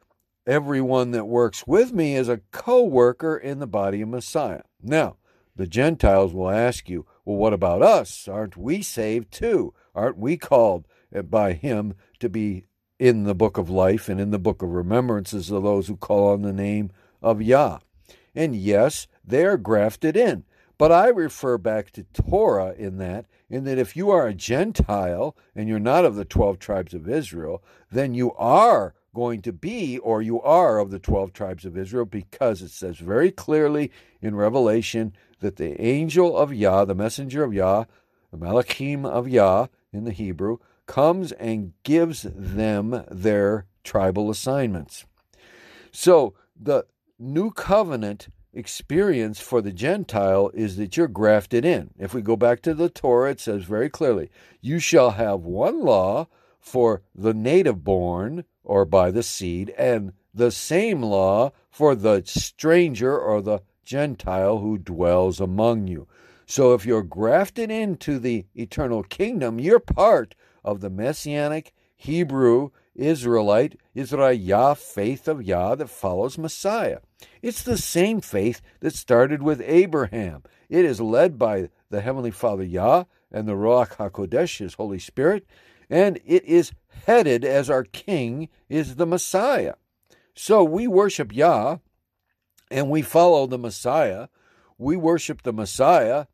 everyone 0.47 1.11
that 1.11 1.27
works 1.27 1.67
with 1.67 1.93
me 1.93 2.15
is 2.15 2.29
a 2.29 2.41
co 2.53 2.83
worker 2.85 3.37
in 3.37 3.59
the 3.59 3.67
body 3.67 4.03
of 4.03 4.09
Messiah. 4.09 4.63
Now, 4.83 5.17
the 5.57 5.67
Gentiles 5.67 6.33
will 6.33 6.51
ask 6.51 6.89
you, 6.89 7.07
well, 7.25 7.37
what 7.37 7.53
about 7.53 7.83
us? 7.83 8.29
Aren't 8.29 8.57
we 8.57 8.83
saved 8.83 9.33
too? 9.33 9.75
Aren't 9.95 10.19
we 10.19 10.37
called 10.37 10.87
by 11.29 11.53
Him 11.53 11.95
to 12.21 12.29
be 12.29 12.65
in 13.01 13.25
the 13.25 13.35
book 13.35 13.57
of 13.57 13.71
life 13.71 14.09
and 14.11 14.21
in 14.21 14.31
the 14.31 14.39
book 14.39 14.63
of 14.63 14.71
remembrances 14.71 15.51
of 15.51 15.63
those 15.63 15.89
who 15.89 15.97
call 15.97 16.29
on 16.29 16.43
the 16.43 16.53
name 16.53 16.91
of 17.23 17.41
Yah. 17.41 17.79
And 18.35 18.55
yes, 18.55 19.07
they 19.25 19.45
are 19.47 19.57
grafted 19.57 20.17
in. 20.17 20.45
But 20.77 20.93
I 20.93 21.09
refer 21.09 21.59
back 21.59 21.91
to 21.93 22.05
Torah 22.05 22.75
in 22.77 22.99
that, 22.99 23.27
in 23.49 23.65
that 23.65 23.79
if 23.79 23.97
you 23.97 24.11
are 24.11 24.27
a 24.27 24.35
Gentile 24.35 25.35
and 25.55 25.69
you're 25.69 25.79
not 25.79 26.05
of 26.05 26.15
the 26.15 26.25
12 26.25 26.59
tribes 26.59 26.95
of 26.95 27.09
Israel, 27.09 27.63
then 27.91 28.15
you 28.15 28.33
are 28.35 28.95
going 29.15 29.43
to 29.43 29.53
be, 29.53 29.99
or 29.99 30.23
you 30.23 30.41
are 30.43 30.79
of 30.79 30.91
the 30.91 30.99
12 30.99 31.33
tribes 31.33 31.65
of 31.65 31.77
Israel, 31.77 32.05
because 32.05 32.63
it 32.63 32.71
says 32.71 32.99
very 32.99 33.31
clearly 33.31 33.91
in 34.21 34.35
Revelation 34.35 35.13
that 35.41 35.57
the 35.57 35.81
angel 35.81 36.37
of 36.37 36.53
Yah, 36.53 36.85
the 36.85 36.95
messenger 36.95 37.43
of 37.43 37.53
Yah, 37.53 37.85
the 38.31 38.39
Malachim 38.39 39.05
of 39.05 39.29
Yah 39.29 39.67
in 39.93 40.05
the 40.05 40.13
Hebrew, 40.13 40.59
comes 40.87 41.33
and 41.33 41.73
gives 41.83 42.27
them 42.35 43.05
their 43.11 43.67
tribal 43.85 44.31
assignments. 44.31 45.05
So 45.93 46.35
the 46.59 46.87
new 47.19 47.51
covenant 47.51 48.29
experience 48.53 49.41
for 49.41 49.61
the 49.61 49.73
Gentile 49.73 50.51
is 50.55 50.77
that 50.77 50.97
you're 50.97 51.09
grafted 51.09 51.65
in. 51.65 51.91
If 51.99 52.15
we 52.15 52.23
go 52.23 52.37
back 52.37 52.63
to 52.63 52.75
the 52.75 52.89
Torah, 52.89 53.31
it 53.31 53.41
says 53.41 53.65
very 53.65 53.89
clearly, 53.89 54.31
You 54.61 54.79
shall 54.79 55.13
have 55.13 55.41
one 55.41 55.83
law 55.85 56.27
for 56.59 57.03
the 57.15 57.35
native 57.35 57.85
born 57.85 58.45
or 58.71 58.85
by 58.85 59.11
the 59.11 59.23
seed, 59.25 59.75
and 59.77 60.13
the 60.33 60.53
same 60.53 61.03
law 61.03 61.51
for 61.69 61.97
the 61.97 62.23
stranger 62.25 63.19
or 63.19 63.43
the 63.43 63.59
Gentile 63.85 64.59
who 64.59 64.79
dwells 64.79 65.41
among 65.41 65.89
you. 65.89 66.07
So 66.47 66.73
if 66.73 66.87
you're 66.87 67.03
grafted 67.03 67.73
into 67.73 68.21
the 68.21 68.47
eternal 68.55 69.03
kingdom, 69.03 69.59
you're 69.59 69.81
part 69.81 70.37
of 70.65 70.81
the 70.81 70.89
messianic 70.89 71.75
Hebrew 71.97 72.71
Israelite, 72.95 73.77
Israel 73.93 74.33
Yah 74.33 74.75
faith 74.75 75.27
of 75.27 75.43
Yah 75.43 75.75
that 75.75 75.91
follows 75.91 76.39
Messiah. 76.39 77.01
It's 77.43 77.65
the 77.65 77.77
same 77.77 78.21
faith 78.21 78.63
that 78.79 78.95
started 78.95 79.43
with 79.43 79.61
Abraham. 79.63 80.45
It 80.69 80.85
is 80.85 81.01
led 81.01 81.41
by 81.41 81.71
the 81.91 82.03
Heavenly 82.03 82.31
Father 82.31 82.63
Yah 82.63 83.03
and 83.33 83.49
the 83.49 83.55
Ruach 83.55 83.97
HaKodesh, 83.97 84.59
His 84.59 84.75
Holy 84.75 85.01
Spirit, 85.01 85.45
and 85.91 86.21
it 86.25 86.45
is 86.45 86.73
headed 87.07 87.45
as 87.45 87.69
our 87.69 87.85
King 87.85 88.49
is 88.69 88.97
the 88.97 89.07
Messiah. 89.07 89.75
So 90.35 90.63
we 90.63 90.87
worship 90.87 91.35
Yah 91.35 91.79
and 92.71 92.89
we 92.89 93.03
follow 93.03 93.47
the 93.47 93.59
Messiah. 93.59 94.29
We 94.79 94.97
worship 94.97 95.43
the 95.43 95.53
Messiah 95.53 96.27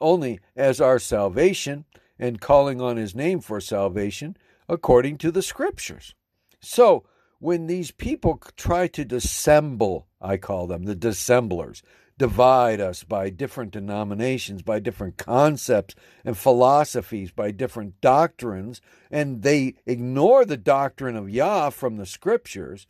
only 0.00 0.38
as 0.54 0.80
our 0.80 0.98
salvation 0.98 1.86
and 2.18 2.40
calling 2.40 2.80
on 2.80 2.96
His 2.96 3.14
name 3.14 3.40
for 3.40 3.60
salvation 3.60 4.36
according 4.68 5.16
to 5.18 5.30
the 5.30 5.42
Scriptures. 5.42 6.14
So 6.60 7.04
when 7.38 7.66
these 7.66 7.90
people 7.90 8.40
try 8.56 8.88
to 8.88 9.04
dissemble, 9.04 10.06
I 10.20 10.36
call 10.36 10.66
them 10.66 10.84
the 10.84 10.94
dissemblers, 10.94 11.82
divide 12.18 12.80
us 12.80 13.04
by 13.04 13.30
different 13.30 13.70
denominations, 13.70 14.62
by 14.62 14.80
different 14.80 15.16
concepts 15.16 15.94
and 16.24 16.36
philosophies, 16.36 17.30
by 17.30 17.50
different 17.52 18.00
doctrines, 18.00 18.80
and 19.10 19.42
they 19.42 19.74
ignore 19.86 20.44
the 20.44 20.56
doctrine 20.56 21.16
of 21.16 21.30
Yah 21.30 21.70
from 21.70 21.96
the 21.96 22.06
scriptures, 22.06 22.86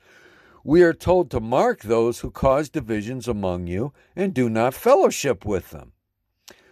we 0.64 0.82
are 0.82 0.94
told 0.94 1.30
to 1.30 1.40
mark 1.40 1.82
those 1.82 2.20
who 2.20 2.30
cause 2.30 2.68
divisions 2.68 3.28
among 3.28 3.66
you 3.66 3.92
and 4.16 4.34
do 4.34 4.48
not 4.48 4.74
fellowship 4.74 5.44
with 5.44 5.70
them. 5.70 5.92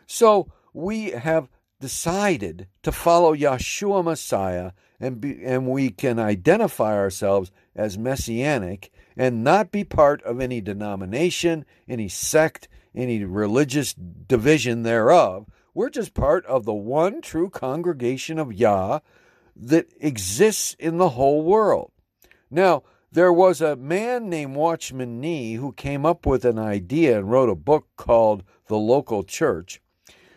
So 0.07 0.51
we 0.73 1.11
have 1.11 1.49
decided 1.81 2.69
to 2.83 2.93
follow 2.93 3.35
Yeshua 3.35 4.03
Messiah 4.03 4.73
and, 4.99 5.21
be, 5.21 5.45
and 5.45 5.67
we 5.67 5.91
can 5.91 6.19
identify 6.19 6.95
ourselves 6.95 7.51
as 7.75 7.99
messianic 7.99 8.91
and 9.17 9.43
not 9.43 9.71
be 9.71 9.85
part 9.85 10.23
of 10.23 10.41
any 10.41 10.61
denomination, 10.61 11.65
any 11.89 12.09
sect, 12.09 12.69
any 12.95 13.25
religious 13.25 13.95
division 13.95 14.83
thereof. 14.83 15.47
We're 15.75 15.91
just 15.91 16.15
part 16.15 16.45
of 16.47 16.65
the 16.65 16.75
one 16.75 17.21
true 17.21 17.51
congregation 17.51 18.39
of 18.39 18.53
Yah 18.53 19.01
that 19.55 19.89
exists 20.01 20.75
in 20.79 20.99
the 20.99 21.11
whole 21.11 21.43
world. 21.43 21.93
Now, 22.51 22.83
there 23.11 23.33
was 23.33 23.61
a 23.61 23.77
man 23.77 24.29
named 24.29 24.57
Watchman 24.57 25.21
Nee 25.21 25.55
who 25.55 25.73
came 25.73 26.05
up 26.05 26.27
with 26.27 26.45
an 26.45 26.59
idea 26.59 27.19
and 27.19 27.31
wrote 27.31 27.49
a 27.49 27.55
book 27.55 27.87
called 27.97 28.43
The 28.67 28.77
Local 28.77 29.23
Church, 29.23 29.81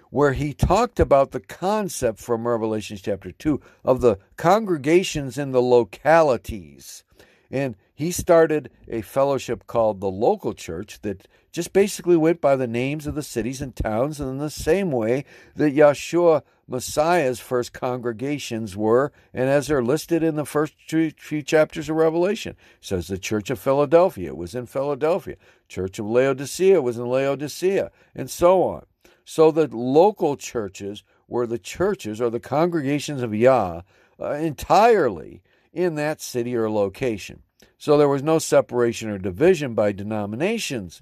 where 0.10 0.34
he 0.34 0.54
talked 0.54 1.00
about 1.00 1.32
the 1.32 1.40
concept 1.40 2.20
from 2.20 2.48
Revelation 2.48 2.98
chapter 3.02 3.32
2 3.32 3.60
of 3.84 4.02
the 4.02 4.18
congregations 4.38 5.38
in 5.38 5.52
the 5.52 5.62
localities. 5.62 7.04
And 7.52 7.76
he 7.96 8.12
started 8.12 8.70
a 8.88 9.02
fellowship 9.02 9.66
called 9.66 10.00
the 10.00 10.10
Local 10.10 10.54
Church 10.54 11.02
that 11.02 11.28
just 11.52 11.74
basically 11.74 12.16
went 12.16 12.42
by 12.42 12.56
the 12.56 12.68
names 12.68 13.08
of 13.08 13.16
the 13.16 13.24
cities 13.24 13.62
and 13.62 13.76
towns 13.76 14.20
in 14.20 14.38
the 14.38 14.52
same 14.52 14.92
way 14.92 15.26
that 15.56 15.76
Yeshua 15.76 16.44
Messiah's 16.68 17.40
first 17.40 17.74
congregations 17.74 18.78
were, 18.78 19.12
and 19.34 19.50
as 19.50 19.68
they're 19.68 19.84
listed 19.84 20.22
in 20.22 20.36
the 20.36 20.46
first 20.46 20.76
few 20.88 21.42
chapters 21.42 21.90
of 21.90 21.96
Revelation. 21.96 22.56
It 22.80 22.86
says 22.86 23.08
the 23.08 23.18
Church 23.18 23.50
of 23.50 23.60
Philadelphia 23.60 24.36
was 24.36 24.54
in 24.54 24.68
Philadelphia, 24.68 25.36
Church 25.68 25.98
of 25.98 26.06
Laodicea 26.06 26.82
was 26.82 26.98
in 26.98 27.08
Laodicea, 27.08 27.92
and 28.14 28.30
so 28.30 28.62
on. 28.62 28.86
So 29.26 29.52
the 29.52 29.68
local 29.68 30.38
churches 30.38 31.04
were 31.28 31.48
the 31.48 31.60
churches 31.60 32.22
or 32.22 32.30
the 32.30 32.40
congregations 32.40 33.22
of 33.22 33.34
Yah 33.34 33.82
uh, 34.20 34.32
entirely 34.34 35.42
in 35.74 35.96
that 35.96 36.22
city 36.22 36.56
or 36.56 36.70
location. 36.70 37.44
So 37.78 37.98
there 37.98 38.10
was 38.10 38.24
no 38.24 38.40
separation 38.40 39.10
or 39.10 39.18
division 39.18 39.74
by 39.74 39.92
denominations. 39.92 41.02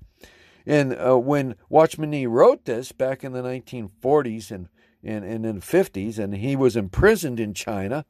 And 0.66 0.94
uh, 0.94 1.18
when 1.18 1.56
Watchman 1.70 2.10
Nee 2.12 2.28
wrote 2.28 2.66
this 2.66 2.92
back 2.92 3.24
in 3.24 3.32
the 3.32 3.42
1940s 3.42 4.52
and, 4.52 4.68
and, 5.04 5.24
and 5.24 5.46
in 5.46 5.56
the 5.56 5.62
50s, 5.62 6.20
and 6.20 6.36
he 6.36 6.56
was 6.56 6.76
imprisoned 6.76 7.40
in 7.40 7.54
China 7.54 8.06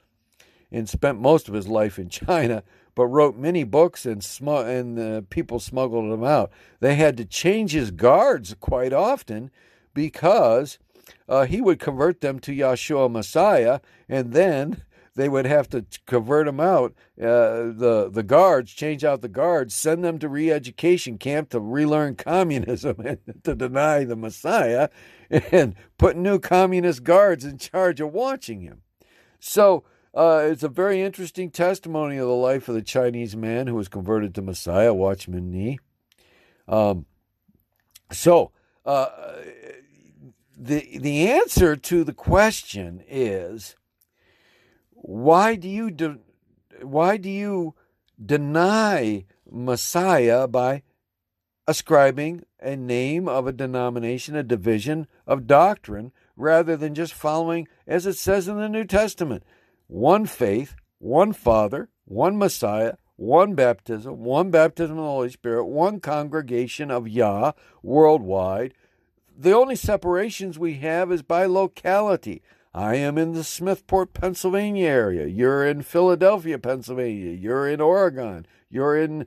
and 0.72 0.90
spent 0.90 1.20
most 1.20 1.48
of 1.48 1.54
his 1.54 1.68
life 1.68 1.98
in 1.98 2.10
China, 2.10 2.64
but 2.96 3.06
wrote 3.06 3.38
many 3.38 3.64
books 3.64 4.06
and 4.06 4.24
sm- 4.24 4.50
and 4.50 5.00
uh, 5.00 5.22
people 5.30 5.60
smuggled 5.60 6.12
him 6.12 6.24
out. 6.24 6.52
They 6.80 6.96
had 6.96 7.16
to 7.18 7.26
change 7.26 7.72
his 7.72 7.92
guards 7.92 8.56
quite 8.60 8.92
often 8.92 9.52
because 9.94 10.80
uh, 11.30 11.46
he 11.46 11.62
would 11.62 11.80
convert 11.80 12.22
them 12.22 12.40
to 12.40 12.52
Yeshua 12.52 13.10
Messiah, 13.10 13.80
and 14.10 14.34
then 14.34 14.84
they 15.18 15.28
would 15.28 15.46
have 15.46 15.68
to 15.70 15.86
convert 16.06 16.46
them 16.46 16.60
out. 16.60 16.94
Uh, 17.20 17.74
the 17.74 18.10
the 18.12 18.24
guards 18.24 18.72
change 18.72 19.04
out 19.04 19.22
the 19.22 19.28
guards, 19.28 19.74
send 19.74 20.04
them 20.04 20.20
to 20.20 20.30
re-education 20.30 21.18
camp 21.18 21.50
to 21.50 21.60
relearn 21.60 22.16
communism 22.16 22.96
and 23.06 23.20
to 23.44 23.56
deny 23.56 24.04
the 24.04 24.16
Messiah, 24.16 24.90
and 25.30 25.76
put 25.98 26.16
new 26.16 26.40
communist 26.40 27.04
guards 27.04 27.44
in 27.44 27.58
charge 27.58 28.00
of 28.00 28.14
watching 28.14 28.62
him. 28.62 28.82
So. 29.40 29.84
Uh, 30.14 30.48
it's 30.50 30.64
a 30.64 30.70
very 30.70 31.00
interesting 31.00 31.52
testimony 31.52 32.18
of 32.18 32.28
the 32.28 32.34
life 32.34 32.68
of 32.68 32.74
the 32.74 32.82
Chinese 32.82 33.36
man 33.36 33.68
who 33.68 33.76
was 33.76 33.88
converted 33.88 34.34
to 34.34 34.42
Messiah, 34.42 34.92
Watchman 34.92 35.52
Nee. 35.52 35.78
Um, 36.68 37.06
so, 38.12 38.52
uh, 38.84 39.10
the 40.58 40.98
the 40.98 41.30
answer 41.30 41.76
to 41.76 42.04
the 42.04 42.14
question 42.14 43.04
is 43.08 43.76
why 45.02 45.56
do 45.56 45.70
you 45.70 45.92
de- 45.92 46.20
why 46.82 47.18
do 47.18 47.30
you 47.30 47.76
deny 48.24 49.26
Messiah 49.50 50.48
by 50.48 50.84
ascribing 51.68 52.44
a 52.60 52.76
name 52.76 53.28
of 53.28 53.46
a 53.46 53.52
denomination, 53.52 54.36
a 54.36 54.44
division 54.44 55.08
of 55.26 55.48
doctrine, 55.48 56.12
rather 56.36 56.78
than 56.78 56.96
just 56.96 57.14
following, 57.14 57.68
as 57.86 58.06
it 58.06 58.16
says 58.16 58.48
in 58.48 58.58
the 58.58 58.70
New 58.70 58.86
Testament, 58.86 59.44
one 59.88 60.26
faith, 60.26 60.76
one 61.00 61.34
Father, 61.34 61.90
one 62.06 62.38
Messiah, 62.38 62.94
one 63.16 63.56
baptism, 63.56 64.24
one 64.24 64.52
baptism 64.52 64.98
of 64.98 65.04
the 65.04 65.10
Holy 65.10 65.30
Spirit, 65.30 65.66
one 65.66 66.00
congregation 66.00 66.92
of 66.92 67.08
Yah 67.08 67.52
worldwide. 67.82 68.74
The 69.36 69.54
only 69.54 69.76
separations 69.76 70.58
we 70.58 70.76
have 70.76 71.12
is 71.12 71.22
by 71.22 71.46
locality. 71.46 72.42
I 72.78 72.94
am 72.94 73.18
in 73.18 73.34
the 73.34 73.40
Smethport, 73.40 74.14
Pennsylvania 74.14 74.88
area. 74.88 75.26
You're 75.26 75.66
in 75.66 75.82
Philadelphia, 75.82 76.60
Pennsylvania. 76.60 77.32
You're 77.32 77.68
in 77.68 77.82
Oregon. 77.82 78.46
You're 78.70 78.96
in 78.96 79.26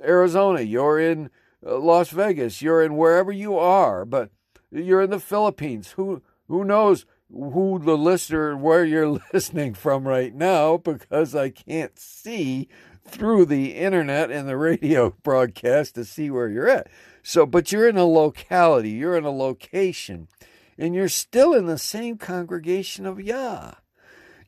Arizona. 0.00 0.60
You're 0.60 1.00
in 1.00 1.28
uh, 1.66 1.78
Las 1.78 2.10
Vegas. 2.10 2.62
You're 2.62 2.80
in 2.80 2.96
wherever 2.96 3.32
you 3.32 3.58
are, 3.58 4.04
but 4.04 4.30
you're 4.70 5.02
in 5.02 5.10
the 5.10 5.18
Philippines. 5.18 5.94
Who 5.96 6.22
who 6.46 6.62
knows 6.62 7.04
who 7.28 7.80
the 7.82 7.98
listener 7.98 8.56
where 8.56 8.84
you're 8.84 9.18
listening 9.32 9.74
from 9.74 10.06
right 10.06 10.32
now 10.32 10.76
because 10.76 11.34
I 11.34 11.50
can't 11.50 11.98
see 11.98 12.68
through 13.04 13.46
the 13.46 13.74
internet 13.74 14.30
and 14.30 14.48
the 14.48 14.56
radio 14.56 15.12
broadcast 15.24 15.96
to 15.96 16.04
see 16.04 16.30
where 16.30 16.48
you're 16.48 16.68
at. 16.68 16.86
So, 17.24 17.46
but 17.46 17.72
you're 17.72 17.88
in 17.88 17.96
a 17.96 18.06
locality, 18.06 18.90
you're 18.90 19.16
in 19.16 19.24
a 19.24 19.32
location 19.32 20.28
and 20.78 20.94
you're 20.94 21.08
still 21.08 21.54
in 21.54 21.66
the 21.66 21.78
same 21.78 22.16
congregation 22.16 23.06
of 23.06 23.20
Yah. 23.20 23.72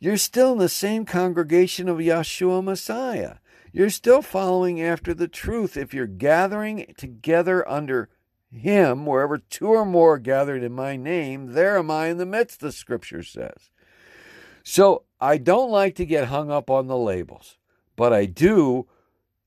You're 0.00 0.16
still 0.16 0.52
in 0.52 0.58
the 0.58 0.68
same 0.68 1.04
congregation 1.04 1.88
of 1.88 1.98
Yeshua 1.98 2.62
Messiah. 2.62 3.36
You're 3.72 3.90
still 3.90 4.22
following 4.22 4.80
after 4.80 5.14
the 5.14 5.28
truth 5.28 5.76
if 5.76 5.92
you're 5.92 6.06
gathering 6.06 6.94
together 6.96 7.68
under 7.68 8.08
Him, 8.50 9.06
wherever 9.06 9.38
two 9.38 9.68
or 9.68 9.84
more 9.84 10.14
are 10.14 10.18
gathered 10.18 10.62
in 10.62 10.72
my 10.72 10.96
name, 10.96 11.52
there 11.52 11.78
am 11.78 11.90
I 11.90 12.08
in 12.08 12.18
the 12.18 12.26
midst, 12.26 12.60
the 12.60 12.70
scripture 12.70 13.22
says. 13.22 13.70
So 14.62 15.04
I 15.20 15.38
don't 15.38 15.70
like 15.70 15.94
to 15.96 16.06
get 16.06 16.28
hung 16.28 16.50
up 16.50 16.70
on 16.70 16.86
the 16.86 16.96
labels, 16.96 17.58
but 17.96 18.12
I 18.12 18.26
do 18.26 18.86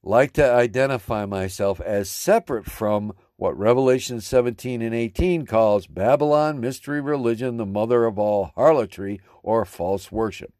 like 0.04 0.34
to 0.34 0.52
identify 0.52 1.26
myself 1.26 1.80
as 1.82 2.10
separate 2.10 2.66
from 2.66 3.14
what 3.38 3.58
Revelation 3.58 4.20
17 4.20 4.82
and 4.82 4.94
18 4.94 5.46
calls 5.46 5.86
Babylon, 5.88 6.60
mystery 6.60 7.00
religion, 7.00 7.58
the 7.58 7.66
mother 7.66 8.06
of 8.06 8.18
all 8.18 8.52
harlotry 8.56 9.22
or 9.44 9.64
false 9.64 10.12
worship. 10.12 10.54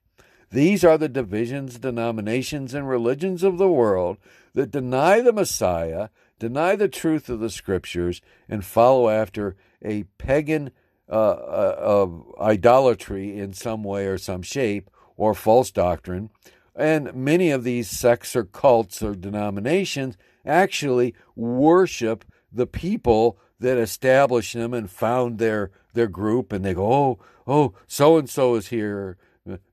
These 0.52 0.86
are 0.86 0.98
the 0.98 1.10
divisions, 1.10 1.80
denominations, 1.80 2.74
and 2.74 2.88
religions 2.88 3.44
of 3.44 3.58
the 3.58 3.68
world 3.68 4.18
that 4.54 4.72
deny 4.72 5.22
the 5.22 5.34
Messiah, 5.34 6.10
deny 6.40 6.76
the 6.76 6.88
truth 6.88 7.30
of 7.30 7.40
the 7.40 7.50
Scriptures, 7.50 8.22
and 8.48 8.64
follow 8.64 9.10
after 9.10 9.56
a 9.84 10.04
pagan 10.18 10.72
uh, 11.10 11.14
uh, 11.14 12.08
idolatry 12.40 13.38
in 13.38 13.54
some 13.54 13.84
way 13.84 14.06
or 14.06 14.18
some 14.18 14.42
shape, 14.42 14.90
or 15.18 15.34
false 15.34 15.72
doctrine. 15.72 16.30
And 16.76 17.14
many 17.14 17.50
of 17.50 17.64
these 17.64 17.90
sects 17.90 18.36
or 18.36 18.44
cults 18.44 19.02
or 19.02 19.16
denominations 19.16 20.16
actually 20.46 21.16
worship 21.36 22.24
the 22.58 22.68
people 22.68 23.38
that 23.60 23.78
established 23.78 24.54
them 24.54 24.74
and 24.74 24.90
found 24.90 25.38
their 25.38 25.72
their 25.94 26.08
group 26.08 26.52
and 26.52 26.66
they 26.66 26.74
go 26.74 26.92
oh 26.92 27.20
oh 27.48 27.74
so 27.88 28.18
and 28.18 28.30
so 28.30 28.56
is 28.56 28.68
here. 28.68 29.18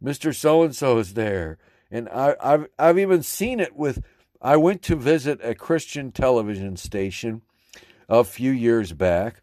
Mr 0.02 0.34
so 0.34 0.62
and 0.62 0.76
so 0.76 0.98
is 0.98 1.14
there. 1.14 1.58
And 1.90 2.08
I, 2.10 2.36
I've 2.40 2.66
I've 2.78 2.98
even 2.98 3.22
seen 3.22 3.58
it 3.58 3.74
with 3.74 4.02
I 4.40 4.56
went 4.56 4.82
to 4.82 4.96
visit 4.96 5.40
a 5.42 5.54
Christian 5.54 6.12
television 6.12 6.76
station 6.76 7.42
a 8.08 8.22
few 8.22 8.52
years 8.52 8.92
back 8.92 9.42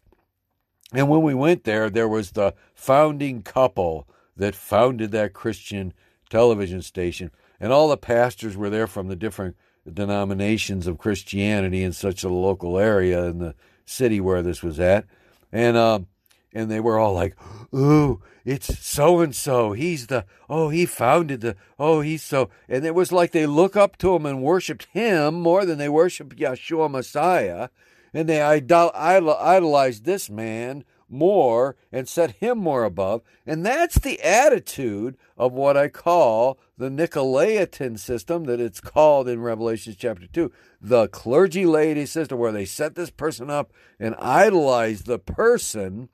and 0.92 1.08
when 1.08 1.22
we 1.22 1.34
went 1.34 1.64
there 1.64 1.90
there 1.90 2.08
was 2.08 2.30
the 2.30 2.54
founding 2.74 3.42
couple 3.42 4.08
that 4.36 4.54
founded 4.54 5.10
that 5.10 5.32
Christian 5.32 5.92
television 6.30 6.80
station 6.80 7.32
and 7.60 7.72
all 7.72 7.88
the 7.88 7.96
pastors 7.96 8.56
were 8.56 8.70
there 8.70 8.86
from 8.86 9.08
the 9.08 9.16
different 9.16 9.56
denominations 9.90 10.86
of 10.86 10.98
Christianity 10.98 11.82
in 11.82 11.92
such 11.92 12.22
a 12.22 12.28
local 12.28 12.78
area 12.78 13.24
in 13.24 13.38
the 13.38 13.54
city 13.84 14.20
where 14.20 14.42
this 14.42 14.62
was 14.62 14.78
at, 14.78 15.04
and 15.50 15.76
um, 15.76 16.06
and 16.52 16.70
they 16.70 16.80
were 16.80 16.98
all 16.98 17.14
like, 17.14 17.36
"Ooh, 17.74 18.20
it's 18.44 18.78
so 18.84 19.20
and 19.20 19.34
so. 19.34 19.72
He's 19.72 20.06
the 20.06 20.24
oh, 20.48 20.68
he 20.68 20.86
founded 20.86 21.40
the 21.40 21.56
oh, 21.78 22.00
he's 22.00 22.22
so." 22.22 22.50
And 22.68 22.84
it 22.84 22.94
was 22.94 23.12
like 23.12 23.32
they 23.32 23.46
look 23.46 23.76
up 23.76 23.96
to 23.98 24.14
him 24.14 24.26
and 24.26 24.42
worshipped 24.42 24.86
him 24.92 25.34
more 25.34 25.64
than 25.64 25.78
they 25.78 25.88
worship 25.88 26.36
Yeshua 26.36 26.90
Messiah, 26.90 27.68
and 28.14 28.28
they 28.28 28.40
idol- 28.40 28.92
idolized 28.94 30.04
this 30.04 30.30
man 30.30 30.84
more 31.12 31.76
and 31.92 32.08
set 32.08 32.36
him 32.36 32.58
more 32.58 32.84
above. 32.84 33.22
And 33.46 33.64
that's 33.64 33.98
the 33.98 34.20
attitude 34.22 35.16
of 35.36 35.52
what 35.52 35.76
I 35.76 35.88
call 35.88 36.58
the 36.78 36.88
Nicolaitan 36.88 37.98
system 37.98 38.44
that 38.44 38.60
it's 38.60 38.80
called 38.80 39.28
in 39.28 39.40
Revelation 39.40 39.94
chapter 39.96 40.26
2, 40.26 40.50
the 40.80 41.08
clergy 41.08 41.66
laity 41.66 42.06
system, 42.06 42.38
where 42.38 42.52
they 42.52 42.64
set 42.64 42.94
this 42.94 43.10
person 43.10 43.50
up 43.50 43.72
and 44.00 44.16
idolize 44.16 45.02
the 45.02 45.18
person 45.18 46.08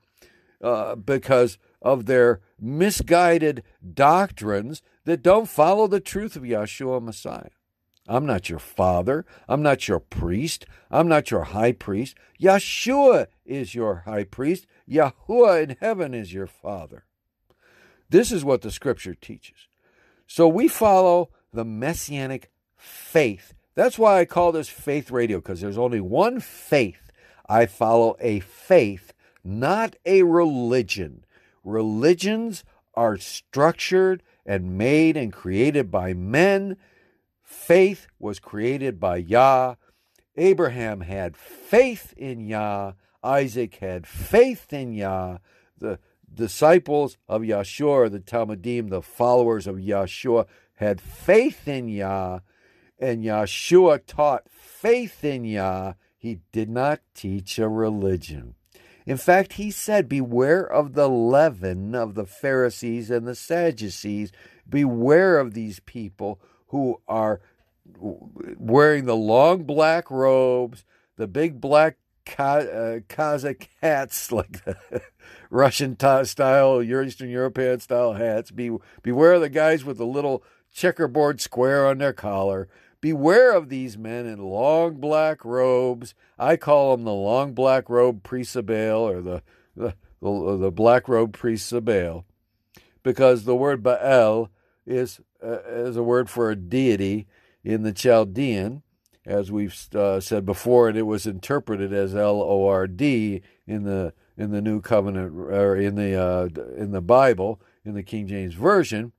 uh, 0.61 0.95
because 0.95 1.57
of 1.81 2.05
their 2.05 2.41
misguided 2.59 3.63
doctrines 3.93 4.81
that 5.05 5.23
don't 5.23 5.47
follow 5.47 5.87
the 5.87 6.01
truth 6.01 6.35
of 6.35 6.43
Yeshua 6.43 7.01
Messiah. 7.01 7.49
I'm 8.09 8.25
not 8.25 8.49
your 8.49 8.59
father. 8.59 9.23
I'm 9.47 9.61
not 9.61 9.87
your 9.87 9.99
priest. 9.99 10.65
I'm 10.89 11.07
not 11.07 11.29
your 11.29 11.43
high 11.43 11.73
priest. 11.73 12.15
Yeshua 12.41 13.27
is 13.45 13.75
your 13.75 14.03
high 14.05 14.23
priest. 14.23 14.65
Yahuwah 14.89 15.63
in 15.63 15.77
heaven 15.79 16.15
is 16.15 16.33
your 16.33 16.47
father. 16.47 17.05
This 18.09 18.31
is 18.31 18.43
what 18.43 18.63
the 18.63 18.71
scripture 18.71 19.13
teaches. 19.13 19.67
So 20.25 20.47
we 20.47 20.67
follow 20.67 21.29
the 21.53 21.63
messianic 21.63 22.49
faith. 22.75 23.53
That's 23.75 23.99
why 23.99 24.19
I 24.19 24.25
call 24.25 24.51
this 24.51 24.69
faith 24.69 25.11
radio, 25.11 25.37
because 25.37 25.61
there's 25.61 25.77
only 25.77 26.01
one 26.01 26.39
faith. 26.39 27.11
I 27.47 27.67
follow 27.67 28.15
a 28.19 28.39
faith, 28.39 29.13
not 29.43 29.95
a 30.05 30.23
religion. 30.23 31.25
Religions 31.63 32.63
are 32.95 33.17
structured 33.17 34.23
and 34.45 34.77
made 34.77 35.15
and 35.15 35.31
created 35.31 35.91
by 35.91 36.13
men 36.13 36.75
Faith 37.49 38.05
was 38.19 38.37
created 38.37 38.99
by 38.99 39.17
Yah. 39.17 39.73
Abraham 40.37 41.01
had 41.01 41.35
faith 41.35 42.13
in 42.15 42.39
Yah. 42.41 42.91
Isaac 43.23 43.73
had 43.77 44.05
faith 44.05 44.71
in 44.71 44.93
Yah. 44.93 45.39
The 45.75 45.97
disciples 46.31 47.17
of 47.27 47.41
Yahshua, 47.41 48.11
the 48.11 48.19
Talmidim, 48.19 48.91
the 48.91 49.01
followers 49.01 49.65
of 49.65 49.77
Yahshua, 49.77 50.45
had 50.75 51.01
faith 51.01 51.67
in 51.67 51.89
Yah. 51.89 52.41
And 52.99 53.23
Yahshua 53.23 54.05
taught 54.05 54.47
faith 54.47 55.23
in 55.23 55.43
Yah. 55.43 55.93
He 56.15 56.41
did 56.51 56.69
not 56.69 56.99
teach 57.15 57.57
a 57.57 57.67
religion. 57.67 58.53
In 59.07 59.17
fact, 59.17 59.53
he 59.53 59.71
said, 59.71 60.07
Beware 60.07 60.61
of 60.61 60.93
the 60.93 61.09
leaven 61.09 61.95
of 61.95 62.13
the 62.13 62.27
Pharisees 62.27 63.09
and 63.09 63.27
the 63.27 63.33
Sadducees. 63.33 64.31
Beware 64.69 65.39
of 65.39 65.55
these 65.55 65.79
people 65.79 66.39
who 66.69 67.01
are 67.07 67.41
wearing 67.97 69.05
the 69.05 69.15
long 69.15 69.63
black 69.63 70.09
robes, 70.09 70.85
the 71.17 71.27
big 71.27 71.59
black 71.59 71.97
uh, 72.37 73.01
Kazakh 73.07 73.67
hats, 73.81 74.31
like 74.31 74.63
the 74.63 75.01
Russian 75.49 75.97
style, 76.25 76.81
Eastern 76.81 77.29
European 77.29 77.79
style 77.79 78.13
hats. 78.13 78.51
Be, 78.51 78.71
beware 79.01 79.33
of 79.33 79.41
the 79.41 79.49
guys 79.49 79.83
with 79.83 79.97
the 79.97 80.05
little 80.05 80.43
checkerboard 80.73 81.41
square 81.41 81.87
on 81.87 81.97
their 81.97 82.13
collar. 82.13 82.67
Beware 83.01 83.53
of 83.53 83.69
these 83.69 83.97
men 83.97 84.25
in 84.25 84.39
long 84.39 84.95
black 84.95 85.45
robes. 85.45 86.13
I 86.37 86.57
call 86.57 86.95
them 86.95 87.05
the 87.05 87.13
long 87.13 87.53
black 87.53 87.89
robe 87.89 88.23
priests 88.23 88.55
of 88.55 88.65
Baal 88.65 89.07
or 89.07 89.21
the, 89.21 89.41
the, 89.75 89.95
the, 90.21 90.57
the 90.57 90.71
black 90.71 91.07
robe 91.07 91.33
priests 91.33 91.71
of 91.71 91.85
Baal 91.85 92.25
because 93.01 93.45
the 93.45 93.55
word 93.55 93.81
Baal 93.81 94.49
is 94.85 95.21
uh, 95.43 95.59
is 95.67 95.97
a 95.97 96.03
word 96.03 96.29
for 96.29 96.49
a 96.49 96.55
deity 96.55 97.27
in 97.63 97.83
the 97.83 97.93
Chaldean, 97.93 98.83
as 99.25 99.51
we've 99.51 99.75
uh, 99.93 100.19
said 100.19 100.45
before, 100.45 100.89
and 100.89 100.97
it 100.97 101.03
was 101.03 101.25
interpreted 101.25 101.93
as 101.93 102.15
L 102.15 102.41
O 102.41 102.67
R 102.67 102.87
D 102.87 103.41
in 103.67 103.83
the 103.83 104.13
in 104.37 104.51
the 104.51 104.61
New 104.61 104.81
Covenant 104.81 105.33
or 105.35 105.75
in 105.75 105.95
the 105.95 106.15
uh, 106.15 106.49
in 106.75 106.91
the 106.91 107.01
Bible 107.01 107.61
in 107.83 107.93
the 107.93 108.03
King 108.03 108.27
James 108.27 108.53
Version. 108.53 109.11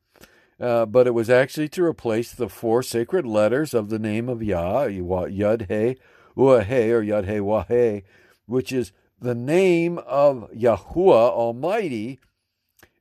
Uh, 0.59 0.85
but 0.85 1.06
it 1.06 1.14
was 1.14 1.30
actually 1.30 1.68
to 1.70 1.83
replace 1.83 2.33
the 2.33 2.48
four 2.48 2.83
sacred 2.83 3.26
letters 3.26 3.72
of 3.72 3.88
the 3.88 3.98
name 3.98 4.28
of 4.28 4.42
Yah, 4.42 4.88
Yud 4.88 5.68
He, 5.68 5.96
Uahe, 6.37 6.90
or 6.90 7.02
Yud 7.02 7.24
He 7.24 7.38
Wahe, 7.38 8.02
which 8.46 8.70
is 8.70 8.92
the 9.18 9.35
name 9.35 9.98
of 9.98 10.50
Yahuwah 10.54 11.30
Almighty. 11.30 12.18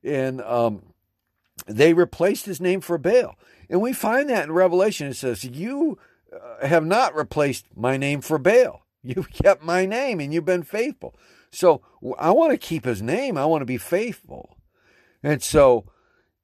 And 0.03 0.39
um, 0.41 0.88
they 1.69 1.93
replaced 1.93 2.45
his 2.45 2.59
name 2.59 2.81
for 2.81 2.97
Baal. 2.97 3.35
And 3.69 3.81
we 3.81 3.93
find 3.93 4.29
that 4.29 4.45
in 4.45 4.51
Revelation. 4.51 5.07
It 5.07 5.15
says, 5.15 5.43
You 5.43 5.99
uh, 6.33 6.65
have 6.65 6.85
not 6.85 7.15
replaced 7.15 7.65
my 7.75 7.97
name 7.97 8.21
for 8.21 8.37
Baal. 8.37 8.85
You've 9.03 9.31
kept 9.31 9.63
my 9.63 9.85
name 9.85 10.19
and 10.19 10.33
you've 10.33 10.43
been 10.43 10.63
faithful. 10.63 11.15
So 11.51 11.81
I 12.17 12.31
want 12.31 12.51
to 12.51 12.57
keep 12.57 12.83
his 12.83 13.01
name. 13.01 13.37
I 13.37 13.45
want 13.45 13.61
to 13.61 13.65
be 13.65 13.77
faithful. 13.77 14.57
And 15.23 15.41
so 15.41 15.85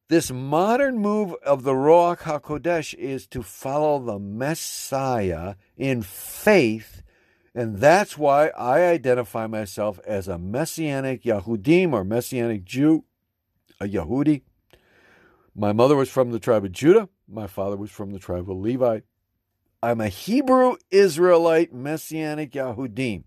this 0.07 0.31
modern 0.31 0.99
move 0.99 1.35
of 1.45 1.63
the 1.63 1.73
Ruach 1.73 2.19
HaKodesh 2.19 2.93
is 2.93 3.27
to 3.27 3.43
follow 3.43 3.99
the 3.99 4.19
Messiah 4.19 5.55
in 5.75 6.01
faith. 6.01 7.03
And 7.53 7.79
that's 7.79 8.17
why 8.17 8.47
I 8.49 8.83
identify 8.83 9.47
myself 9.47 9.99
as 10.05 10.27
a 10.27 10.37
Messianic 10.37 11.23
Yahudim 11.23 11.91
or 11.91 12.03
Messianic 12.03 12.63
Jew, 12.63 13.03
a 13.81 13.85
Yahudi. 13.85 14.43
My 15.55 15.71
mother 15.71 15.95
was 15.95 16.09
from 16.09 16.31
the 16.31 16.39
tribe 16.39 16.65
of 16.65 16.73
Judah. 16.73 17.07
My 17.29 17.47
father 17.47 17.77
was 17.77 17.89
from 17.89 18.11
the 18.11 18.19
tribe 18.19 18.51
of 18.51 18.57
Levi. 18.57 18.99
I'm 19.81 20.01
a 20.01 20.09
Hebrew 20.09 20.75
Israelite 20.91 21.73
Messianic 21.73 22.51
Yahudim. 22.51 23.23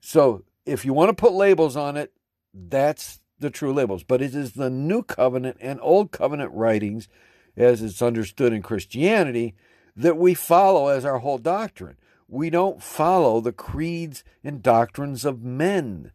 So 0.00 0.44
if 0.66 0.84
you 0.84 0.92
want 0.92 1.08
to 1.08 1.14
put 1.14 1.32
labels 1.32 1.76
on 1.76 1.96
it, 1.96 2.12
that's 2.52 3.20
the 3.38 3.50
true 3.50 3.72
labels. 3.72 4.04
But 4.04 4.20
it 4.20 4.34
is 4.34 4.52
the 4.52 4.68
New 4.68 5.02
Covenant 5.02 5.56
and 5.60 5.78
Old 5.80 6.12
Covenant 6.12 6.52
writings, 6.52 7.08
as 7.56 7.80
it's 7.80 8.02
understood 8.02 8.52
in 8.52 8.62
Christianity, 8.62 9.54
that 9.96 10.18
we 10.18 10.34
follow 10.34 10.88
as 10.88 11.06
our 11.06 11.20
whole 11.20 11.38
doctrine. 11.38 11.96
We 12.28 12.50
don't 12.50 12.82
follow 12.82 13.40
the 13.40 13.52
creeds 13.52 14.24
and 14.44 14.62
doctrines 14.62 15.24
of 15.24 15.42
men. 15.42 16.12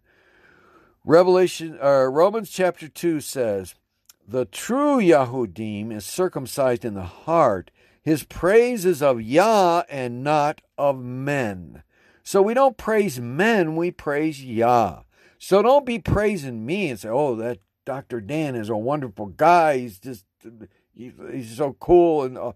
Revelation, 1.03 1.79
uh, 1.81 2.03
Romans 2.03 2.49
chapter 2.51 2.87
2 2.87 3.21
says, 3.21 3.73
the 4.27 4.45
true 4.45 4.97
Yahudim 4.97 5.91
is 5.91 6.05
circumcised 6.05 6.85
in 6.85 6.93
the 6.93 7.03
heart. 7.03 7.71
His 8.01 8.23
praise 8.23 8.85
is 8.85 9.01
of 9.01 9.21
Yah 9.21 9.83
and 9.89 10.23
not 10.23 10.61
of 10.77 11.03
men. 11.03 11.83
So 12.23 12.41
we 12.41 12.53
don't 12.53 12.77
praise 12.77 13.19
men, 13.19 13.75
we 13.75 13.91
praise 13.91 14.43
Yah. 14.43 15.01
So 15.37 15.61
don't 15.61 15.85
be 15.85 15.99
praising 15.99 16.65
me 16.65 16.89
and 16.89 16.99
say, 16.99 17.09
oh, 17.09 17.35
that 17.35 17.59
Dr. 17.85 18.21
Dan 18.21 18.55
is 18.55 18.69
a 18.69 18.77
wonderful 18.77 19.27
guy. 19.27 19.79
He's 19.79 19.99
just, 19.99 20.25
he's 20.95 21.57
so 21.57 21.75
cool. 21.79 22.23
And 22.23 22.37
uh, 22.37 22.51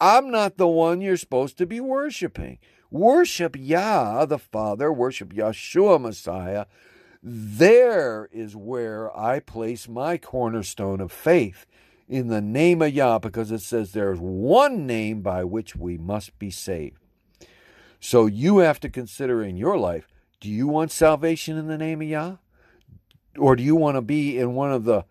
I'm 0.00 0.30
not 0.30 0.56
the 0.56 0.68
one 0.68 1.00
you're 1.00 1.16
supposed 1.16 1.56
to 1.58 1.66
be 1.66 1.80
worshiping. 1.80 2.58
Worship 2.90 3.54
Yah, 3.58 4.24
the 4.24 4.38
Father, 4.38 4.92
worship 4.92 5.32
Yeshua, 5.32 6.00
Messiah, 6.00 6.66
there 7.22 8.28
is 8.32 8.54
where 8.54 9.16
I 9.16 9.40
place 9.40 9.88
my 9.88 10.18
cornerstone 10.18 11.00
of 11.00 11.12
faith 11.12 11.66
in 12.08 12.28
the 12.28 12.40
name 12.40 12.80
of 12.80 12.92
Yah 12.92 13.18
because 13.18 13.50
it 13.50 13.60
says 13.60 13.92
there's 13.92 14.18
one 14.20 14.86
name 14.86 15.20
by 15.20 15.44
which 15.44 15.76
we 15.76 15.98
must 15.98 16.38
be 16.38 16.50
saved. 16.50 16.98
So 18.00 18.26
you 18.26 18.58
have 18.58 18.80
to 18.80 18.88
consider 18.88 19.42
in 19.42 19.56
your 19.56 19.76
life 19.76 20.08
do 20.40 20.48
you 20.48 20.68
want 20.68 20.92
salvation 20.92 21.56
in 21.56 21.66
the 21.66 21.78
name 21.78 22.00
of 22.00 22.08
Yah? 22.08 22.36
Or 23.36 23.56
do 23.56 23.62
you 23.62 23.74
want 23.74 23.96
to 23.96 24.02
be 24.02 24.38
in 24.38 24.54
one 24.54 24.72
of 24.72 24.84
the 24.84 25.04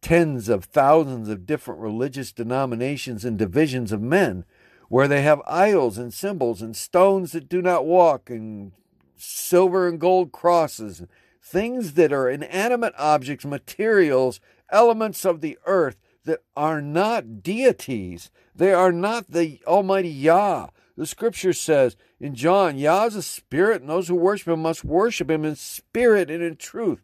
tens 0.00 0.48
of 0.48 0.64
thousands 0.64 1.28
of 1.28 1.46
different 1.46 1.80
religious 1.80 2.32
denominations 2.32 3.24
and 3.24 3.38
divisions 3.38 3.92
of 3.92 4.00
men 4.00 4.44
where 4.88 5.08
they 5.08 5.22
have 5.22 5.42
idols 5.46 5.98
and 5.98 6.12
symbols 6.12 6.62
and 6.62 6.76
stones 6.76 7.32
that 7.32 7.48
do 7.48 7.60
not 7.60 7.84
walk 7.86 8.30
and 8.30 8.72
silver 9.16 9.88
and 9.88 9.98
gold 9.98 10.32
crosses, 10.32 11.02
things 11.44 11.92
that 11.92 12.12
are 12.12 12.28
inanimate 12.28 12.94
objects, 12.96 13.44
materials, 13.44 14.40
elements 14.70 15.26
of 15.26 15.42
the 15.42 15.58
earth 15.66 16.00
that 16.24 16.42
are 16.56 16.80
not 16.80 17.42
deities. 17.42 18.30
They 18.54 18.72
are 18.72 18.92
not 18.92 19.30
the 19.30 19.60
Almighty 19.66 20.08
Yah. 20.08 20.68
The 20.96 21.06
scripture 21.06 21.52
says 21.52 21.96
in 22.18 22.34
John, 22.34 22.78
Yah 22.78 23.04
is 23.04 23.16
a 23.16 23.22
spirit, 23.22 23.82
and 23.82 23.90
those 23.90 24.08
who 24.08 24.14
worship 24.14 24.48
him 24.48 24.62
must 24.62 24.84
worship 24.84 25.30
him 25.30 25.44
in 25.44 25.54
spirit 25.56 26.30
and 26.30 26.42
in 26.42 26.56
truth. 26.56 27.02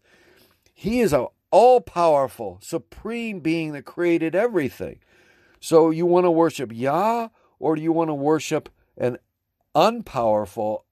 He 0.72 1.00
is 1.00 1.12
a 1.12 1.26
all 1.50 1.80
powerful, 1.80 2.60
supreme 2.62 3.40
being 3.40 3.72
that 3.72 3.84
created 3.84 4.34
everything. 4.34 5.00
So 5.58 5.90
you 5.90 6.06
want 6.06 6.24
to 6.24 6.30
worship 6.30 6.70
Yah 6.72 7.28
or 7.58 7.76
do 7.76 7.82
you 7.82 7.92
want 7.92 8.08
to 8.08 8.14
worship 8.14 8.68
an 8.96 9.18
unpowerful, 9.74 10.84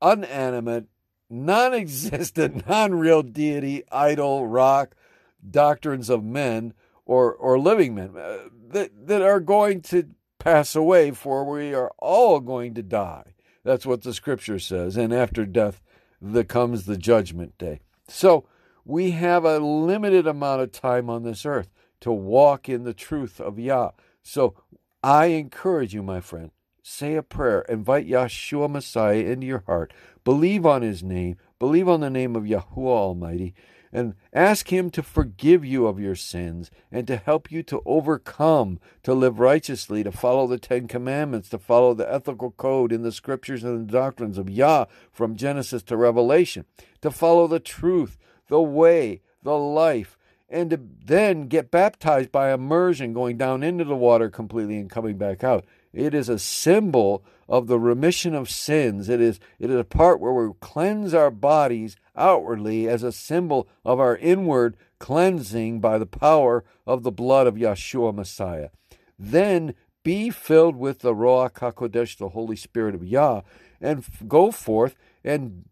unanimate, 0.00 0.86
non 1.28 1.74
existent, 1.74 2.66
non 2.68 2.94
real 2.94 3.22
deity, 3.22 3.82
idol, 3.90 4.46
rock, 4.46 4.94
doctrines 5.48 6.10
of 6.10 6.24
men 6.24 6.74
or, 7.04 7.32
or 7.34 7.58
living 7.58 7.94
men 7.94 8.16
uh, 8.16 8.48
that, 8.68 9.06
that 9.06 9.22
are 9.22 9.40
going 9.40 9.80
to 9.80 10.08
pass 10.38 10.74
away, 10.74 11.10
for 11.10 11.44
we 11.44 11.74
are 11.74 11.92
all 11.98 12.40
going 12.40 12.74
to 12.74 12.82
die. 12.82 13.34
That's 13.64 13.86
what 13.86 14.02
the 14.02 14.14
scripture 14.14 14.58
says. 14.58 14.96
And 14.96 15.12
after 15.12 15.44
death, 15.44 15.80
there 16.20 16.44
comes 16.44 16.84
the 16.84 16.96
judgment 16.96 17.58
day. 17.58 17.80
So 18.08 18.46
we 18.84 19.12
have 19.12 19.44
a 19.44 19.58
limited 19.58 20.26
amount 20.26 20.62
of 20.62 20.72
time 20.72 21.10
on 21.10 21.24
this 21.24 21.44
earth 21.44 21.68
to 22.00 22.12
walk 22.12 22.68
in 22.68 22.84
the 22.84 22.94
truth 22.94 23.40
of 23.40 23.58
Yah. 23.58 23.90
So 24.22 24.54
I 25.02 25.26
encourage 25.26 25.94
you, 25.94 26.02
my 26.02 26.20
friend, 26.20 26.50
say 26.86 27.16
a 27.16 27.22
prayer, 27.22 27.62
invite 27.62 28.06
Yeshua 28.06 28.70
Messiah 28.70 29.16
into 29.16 29.46
your 29.46 29.64
heart, 29.66 29.92
believe 30.22 30.64
on 30.64 30.82
his 30.82 31.02
name, 31.02 31.36
believe 31.58 31.88
on 31.88 32.00
the 32.00 32.10
name 32.10 32.36
of 32.36 32.44
Yahuwah 32.44 32.86
Almighty, 32.86 33.54
and 33.92 34.14
ask 34.32 34.72
him 34.72 34.90
to 34.90 35.02
forgive 35.02 35.64
you 35.64 35.86
of 35.86 35.98
your 35.98 36.14
sins 36.14 36.70
and 36.92 37.06
to 37.06 37.16
help 37.16 37.50
you 37.50 37.62
to 37.64 37.82
overcome, 37.84 38.78
to 39.02 39.14
live 39.14 39.40
righteously, 39.40 40.04
to 40.04 40.12
follow 40.12 40.46
the 40.46 40.58
Ten 40.58 40.86
Commandments, 40.86 41.48
to 41.48 41.58
follow 41.58 41.92
the 41.92 42.12
ethical 42.12 42.52
code 42.52 42.92
in 42.92 43.02
the 43.02 43.12
scriptures 43.12 43.64
and 43.64 43.88
the 43.88 43.92
doctrines 43.92 44.38
of 44.38 44.48
Yah 44.48 44.84
from 45.10 45.34
Genesis 45.36 45.82
to 45.84 45.96
Revelation, 45.96 46.66
to 47.00 47.10
follow 47.10 47.48
the 47.48 47.60
truth, 47.60 48.16
the 48.48 48.60
way, 48.60 49.22
the 49.42 49.58
life, 49.58 50.16
and 50.48 50.70
to 50.70 50.80
then 51.04 51.48
get 51.48 51.72
baptized 51.72 52.30
by 52.30 52.52
immersion, 52.52 53.12
going 53.12 53.36
down 53.36 53.64
into 53.64 53.84
the 53.84 53.96
water 53.96 54.30
completely 54.30 54.76
and 54.76 54.90
coming 54.90 55.16
back 55.18 55.42
out. 55.42 55.64
It 55.96 56.12
is 56.12 56.28
a 56.28 56.38
symbol 56.38 57.24
of 57.48 57.68
the 57.68 57.78
remission 57.80 58.34
of 58.34 58.50
sins. 58.50 59.08
It 59.08 59.20
is, 59.20 59.40
it 59.58 59.70
is 59.70 59.80
a 59.80 59.84
part 59.84 60.20
where 60.20 60.32
we 60.32 60.52
cleanse 60.60 61.14
our 61.14 61.30
bodies 61.30 61.96
outwardly 62.14 62.86
as 62.86 63.02
a 63.02 63.12
symbol 63.12 63.66
of 63.84 63.98
our 63.98 64.16
inward 64.18 64.76
cleansing 64.98 65.80
by 65.80 65.96
the 65.96 66.06
power 66.06 66.64
of 66.86 67.02
the 67.02 67.10
blood 67.10 67.46
of 67.46 67.54
Yeshua 67.54 68.14
Messiah. 68.14 68.68
Then 69.18 69.74
be 70.04 70.28
filled 70.28 70.76
with 70.76 71.00
the 71.00 71.14
Ruach 71.14 71.54
HaKodesh, 71.54 72.18
the 72.18 72.30
Holy 72.30 72.56
Spirit 72.56 72.94
of 72.94 73.02
Yah, 73.02 73.40
and 73.80 74.04
go 74.28 74.50
forth 74.50 74.96
and 75.24 75.64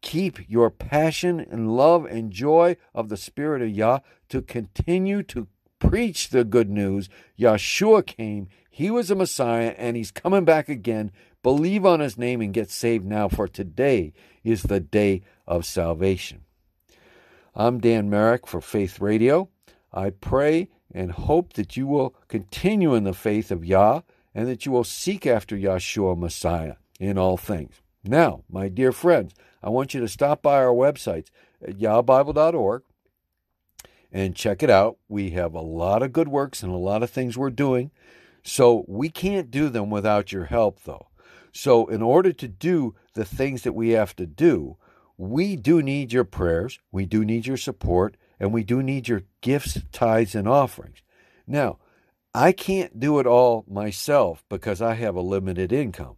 keep 0.00 0.48
your 0.48 0.70
passion 0.70 1.38
and 1.38 1.76
love 1.76 2.06
and 2.06 2.30
joy 2.30 2.76
of 2.94 3.10
the 3.10 3.16
Spirit 3.16 3.60
of 3.60 3.70
Yah 3.70 3.98
to 4.30 4.40
continue 4.40 5.22
to 5.24 5.48
preach 5.78 6.30
the 6.30 6.44
good 6.44 6.70
news. 6.70 7.08
Yeshua 7.38 8.06
came, 8.06 8.48
he 8.76 8.90
was 8.90 9.10
a 9.10 9.14
Messiah, 9.14 9.74
and 9.78 9.96
he's 9.96 10.10
coming 10.10 10.44
back 10.44 10.68
again. 10.68 11.10
Believe 11.42 11.86
on 11.86 12.00
his 12.00 12.18
name 12.18 12.42
and 12.42 12.52
get 12.52 12.70
saved 12.70 13.06
now, 13.06 13.26
for 13.26 13.48
today 13.48 14.12
is 14.44 14.64
the 14.64 14.80
day 14.80 15.22
of 15.46 15.64
salvation. 15.64 16.42
I'm 17.54 17.80
Dan 17.80 18.10
Merrick 18.10 18.46
for 18.46 18.60
Faith 18.60 19.00
Radio. 19.00 19.48
I 19.94 20.10
pray 20.10 20.68
and 20.92 21.10
hope 21.10 21.54
that 21.54 21.78
you 21.78 21.86
will 21.86 22.16
continue 22.28 22.94
in 22.94 23.04
the 23.04 23.14
faith 23.14 23.50
of 23.50 23.64
Yah 23.64 24.02
and 24.34 24.46
that 24.46 24.66
you 24.66 24.72
will 24.72 24.84
seek 24.84 25.26
after 25.26 25.56
Yeshua 25.56 26.14
Messiah 26.14 26.74
in 27.00 27.16
all 27.16 27.38
things. 27.38 27.80
Now, 28.04 28.42
my 28.46 28.68
dear 28.68 28.92
friends, 28.92 29.32
I 29.62 29.70
want 29.70 29.94
you 29.94 30.00
to 30.00 30.08
stop 30.08 30.42
by 30.42 30.56
our 30.56 30.74
websites 30.74 31.28
at 31.66 31.78
yahbible.org 31.78 32.82
and 34.12 34.36
check 34.36 34.62
it 34.62 34.68
out. 34.68 34.98
We 35.08 35.30
have 35.30 35.54
a 35.54 35.62
lot 35.62 36.02
of 36.02 36.12
good 36.12 36.28
works 36.28 36.62
and 36.62 36.70
a 36.70 36.76
lot 36.76 37.02
of 37.02 37.08
things 37.08 37.38
we're 37.38 37.48
doing. 37.48 37.90
So 38.46 38.84
we 38.86 39.08
can't 39.08 39.50
do 39.50 39.68
them 39.68 39.90
without 39.90 40.30
your 40.30 40.44
help, 40.44 40.84
though. 40.84 41.08
So, 41.50 41.86
in 41.86 42.00
order 42.00 42.32
to 42.34 42.46
do 42.46 42.94
the 43.14 43.24
things 43.24 43.62
that 43.62 43.72
we 43.72 43.90
have 43.90 44.14
to 44.16 44.26
do, 44.26 44.76
we 45.18 45.56
do 45.56 45.82
need 45.82 46.12
your 46.12 46.22
prayers, 46.24 46.78
we 46.92 47.06
do 47.06 47.24
need 47.24 47.46
your 47.46 47.56
support, 47.56 48.16
and 48.38 48.52
we 48.52 48.62
do 48.62 48.84
need 48.84 49.08
your 49.08 49.22
gifts, 49.40 49.82
tithes, 49.90 50.36
and 50.36 50.46
offerings. 50.46 51.02
Now, 51.44 51.78
I 52.34 52.52
can't 52.52 53.00
do 53.00 53.18
it 53.18 53.26
all 53.26 53.64
myself 53.68 54.44
because 54.48 54.80
I 54.80 54.94
have 54.94 55.16
a 55.16 55.22
limited 55.22 55.72
income. 55.72 56.16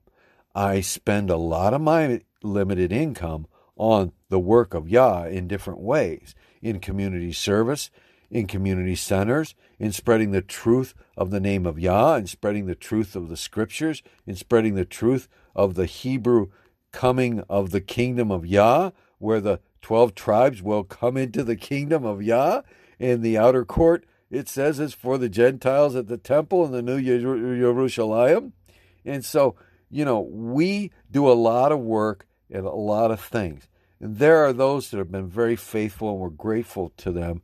I 0.55 0.83
spend 0.83 1.31
a 1.31 1.37
lot 1.37 1.72
of 1.72 1.81
my 1.81 2.20
limited 2.43 2.93
income 2.93 3.47
on 3.76 4.12
the 4.29 4.41
work 4.41 4.74
of 4.74 4.89
Yah 4.89 5.24
in 5.24 5.49
different 5.49 5.81
ways 5.81 6.35
in 6.61 6.81
community 6.81 7.33
service, 7.33 7.91
in 8.31 8.47
community 8.47 8.95
centers, 8.95 9.55
in 9.79 9.93
spreading 9.93 10.33
the 10.33 10.43
truth 10.43 10.95
of 11.16 11.31
the 11.31 11.41
name 11.41 11.66
of 11.66 11.79
Yah, 11.79 12.16
in 12.16 12.26
spreading 12.26 12.66
the 12.66 12.74
truth 12.74 13.16
of 13.16 13.29
the 13.29 13.37
scriptures, 13.37 14.03
in 14.26 14.35
spreading 14.35 14.74
the 14.74 14.85
truth 14.85 15.29
of 15.55 15.74
the 15.74 15.87
Hebrew 15.87 16.49
coming 16.93 17.43
of 17.49 17.70
the 17.70 17.81
kingdom 17.81 18.31
of 18.31 18.47
Yah, 18.47 18.91
where 19.18 19.41
the 19.41 19.61
12 19.83 20.14
tribes 20.14 20.62
will 20.62 20.85
come 20.85 21.16
into 21.16 21.43
the 21.43 21.57
kingdom 21.57 22.05
of 22.05 22.22
Yah. 22.22 22.62
In 22.99 23.22
the 23.22 23.39
outer 23.39 23.64
court, 23.64 24.05
it 24.31 24.49
says 24.49 24.79
it's 24.79 24.93
for 24.93 25.16
the 25.16 25.29
Gentiles 25.29 25.97
at 25.97 26.09
the 26.09 26.18
temple 26.18 26.64
in 26.64 26.72
the 26.72 26.83
New 26.83 27.01
Jerusalem. 27.01 28.53
And 29.05 29.24
so, 29.24 29.55
you 29.91 30.05
know, 30.05 30.20
we 30.20 30.91
do 31.11 31.31
a 31.31 31.33
lot 31.33 31.72
of 31.72 31.81
work 31.81 32.26
and 32.51 32.66
a 32.66 32.70
lot 32.70 33.11
of 33.11 33.20
things. 33.20 33.68
And 34.01 34.18
there 34.18 34.45
are 34.45 34.53
those 34.53 34.91
that 34.91 34.99
have 34.99 35.11
been 35.11 35.29
very 35.29 35.57
faithful, 35.57 36.11
and 36.11 36.18
we're 36.18 36.29
grateful 36.29 36.93
to 36.99 37.11
them 37.11 37.43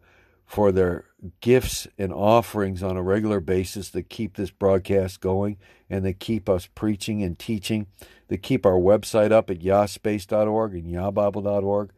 for 0.55 0.71
their 0.71 1.05
gifts 1.41 1.89
and 1.99 2.13
offerings 2.13 2.81
on 2.81 2.97
a 2.97 3.03
regular 3.03 3.41
basis 3.41 3.91
that 3.91 4.09
keep 4.09 4.37
this 4.37 4.53
broadcast 4.53 5.21
going 5.21 5.57
and 5.91 6.05
that 6.05 6.21
keep 6.21 6.49
us 6.49 6.69
preaching 6.77 7.25
and 7.25 7.41
teaching, 7.41 7.89
that 8.29 8.41
keep 8.41 8.65
our 8.65 8.79
website 8.79 9.33
up 9.33 9.51
at 9.51 9.59
yahsspace.org 9.59 10.75
and 10.75 10.87
yahbible.org, 10.87 11.91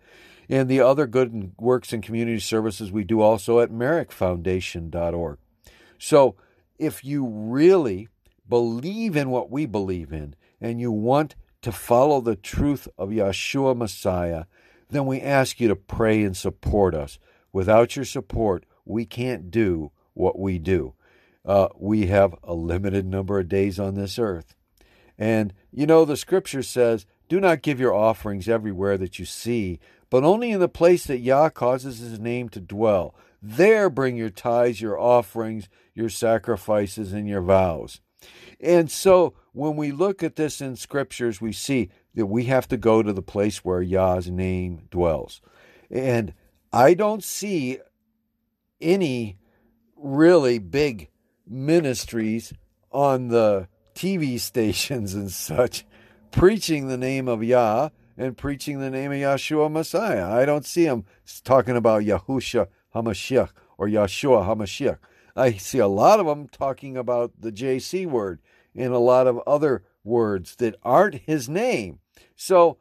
and 0.49 0.71
the 0.71 0.81
other 0.81 1.07
good 1.07 1.53
works 1.59 1.93
and 1.93 2.03
community 2.03 2.39
services 2.39 2.91
we 2.91 3.05
do 3.05 3.21
also 3.21 3.61
at 3.61 3.71
merrickfoundation.org. 3.71 5.37
So 5.99 6.37
if 6.79 7.05
you 7.05 7.27
really 7.27 8.09
believe 8.49 9.17
in 9.17 9.29
what 9.29 9.51
we 9.51 9.67
believe 9.67 10.15
in 10.15 10.35
and 10.63 10.81
you 10.81 10.91
want 10.91 11.35
to 11.61 11.73
follow 11.73 12.23
the 12.23 12.37
truth 12.37 12.89
of 12.97 13.11
Yeshua 13.11 13.77
Messiah, 13.77 14.45
then 14.89 15.05
we 15.05 15.21
ask 15.21 15.61
you 15.61 15.69
to 15.69 15.77
pray 15.77 16.23
and 16.23 16.35
support 16.35 16.95
us. 16.95 17.19
Without 17.57 17.97
your 17.97 18.05
support, 18.05 18.67
we 18.85 19.07
can't 19.07 19.51
do 19.51 19.91
what 20.13 20.39
we 20.39 20.59
do. 20.59 20.93
Uh, 21.43 21.69
we 21.79 22.05
have 22.09 22.35
a 22.45 22.53
limited 22.53 23.07
number 23.07 23.41
of 23.41 23.49
days 23.49 23.81
on 23.81 23.95
this 23.95 24.19
earth. 24.19 24.55
And 25.17 25.55
you 25.73 25.87
know, 25.87 26.05
the 26.05 26.19
scripture 26.19 26.63
says, 26.63 27.07
Do 27.31 27.41
not 27.41 27.63
give 27.63 27.81
your 27.81 27.95
offerings 27.95 28.47
everywhere 28.47 28.99
that 28.99 29.19
you 29.19 29.25
see, 29.25 29.81
but 30.11 30.23
only 30.23 30.51
in 30.51 30.61
the 30.61 30.69
place 30.69 31.07
that 31.07 31.21
Yah 31.21 31.49
causes 31.49 32.01
his 32.01 32.21
name 32.21 32.51
to 32.51 32.61
dwell. 32.61 33.15
There 33.41 33.89
bring 33.89 34.17
your 34.17 34.29
tithes, 34.29 34.83
your 34.83 35.01
offerings, 35.01 35.71
your 35.95 36.11
sacrifices, 36.11 37.15
and 37.15 37.27
your 37.27 37.41
vows. 37.41 38.03
And 38.61 38.91
so 38.91 39.33
when 39.53 39.77
we 39.77 39.93
look 39.93 40.23
at 40.23 40.37
this 40.37 40.61
in 40.61 40.77
scriptures, 40.77 41.41
we 41.41 41.53
see 41.53 41.89
that 42.15 42.27
we 42.27 42.45
have 42.45 42.69
to 42.69 42.77
go 42.77 43.03
to 43.03 43.15
the 43.15 43.23
place 43.23 43.65
where 43.65 43.81
Yah's 43.81 44.29
name 44.31 44.89
dwells. 44.91 45.41
And 45.91 46.35
I 46.77 46.93
don't 46.93 47.25
see 47.25 47.79
any 48.83 49.39
really 49.97 50.59
big 50.59 51.09
ministries 51.47 52.53
on 52.93 53.29
the 53.29 53.69
TV 53.95 54.39
stations 54.51 55.15
and 55.15 55.31
such 55.31 55.87
preaching 56.31 56.89
the 56.89 56.99
name 56.99 57.29
of 57.29 57.43
Yah 57.43 57.89
and 58.19 58.37
preaching 58.37 58.79
the 58.79 58.91
name 58.91 59.11
of 59.11 59.17
Yeshua 59.17 59.73
Messiah. 59.73 60.31
I 60.31 60.45
don't 60.45 60.67
see 60.67 60.85
them 60.85 61.07
talking 61.45 61.79
about 61.79 62.03
Yahusha 62.03 62.67
HaMashiach 62.95 63.53
or 63.79 63.89
Yeshua 63.89 64.47
HaMashiach. 64.47 64.99
I 65.35 65.53
see 65.53 65.79
a 65.79 65.89
lot 65.89 66.21
of 66.21 66.27
them 66.27 66.47
talking 66.47 66.95
about 66.95 67.41
the 67.41 67.53
JC 67.53 68.05
word 68.05 68.39
and 68.75 68.93
a 68.93 68.99
lot 68.99 69.27
of 69.27 69.41
other 69.47 69.83
words 70.05 70.57
that 70.57 70.75
aren't 70.83 71.23
his 71.23 71.49
name. 71.49 72.01
So 72.35 72.77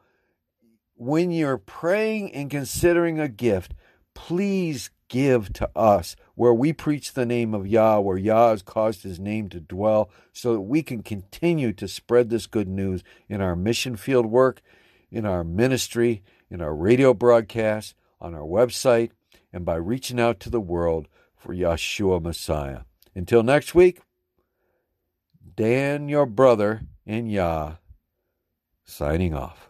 when 0.96 1.30
you're 1.30 1.56
praying 1.56 2.34
and 2.34 2.50
considering 2.50 3.18
a 3.18 3.28
gift, 3.28 3.72
please 4.16 4.90
give 5.08 5.52
to 5.52 5.70
us, 5.76 6.16
where 6.34 6.54
we 6.54 6.72
preach 6.72 7.12
the 7.12 7.26
name 7.26 7.54
of 7.54 7.66
Yah, 7.66 8.00
where 8.00 8.16
Yah 8.16 8.50
has 8.50 8.62
caused 8.62 9.04
his 9.04 9.20
name 9.20 9.48
to 9.50 9.60
dwell, 9.60 10.10
so 10.32 10.54
that 10.54 10.62
we 10.62 10.82
can 10.82 11.04
continue 11.04 11.72
to 11.74 11.86
spread 11.86 12.28
this 12.28 12.46
good 12.46 12.66
news 12.66 13.04
in 13.28 13.40
our 13.40 13.54
mission 13.54 13.94
field 13.94 14.26
work, 14.26 14.60
in 15.12 15.24
our 15.24 15.44
ministry, 15.44 16.24
in 16.50 16.60
our 16.60 16.74
radio 16.74 17.14
broadcasts, 17.14 17.94
on 18.20 18.34
our 18.34 18.40
website, 18.40 19.10
and 19.52 19.64
by 19.64 19.76
reaching 19.76 20.18
out 20.18 20.40
to 20.40 20.50
the 20.50 20.60
world 20.60 21.06
for 21.36 21.54
Yeshua 21.54 22.20
Messiah. 22.20 22.80
Until 23.14 23.44
next 23.44 23.74
week, 23.74 24.00
Dan, 25.54 26.08
your 26.08 26.26
brother 26.26 26.82
in 27.04 27.28
Yah, 27.28 27.76
signing 28.84 29.34
off. 29.34 29.65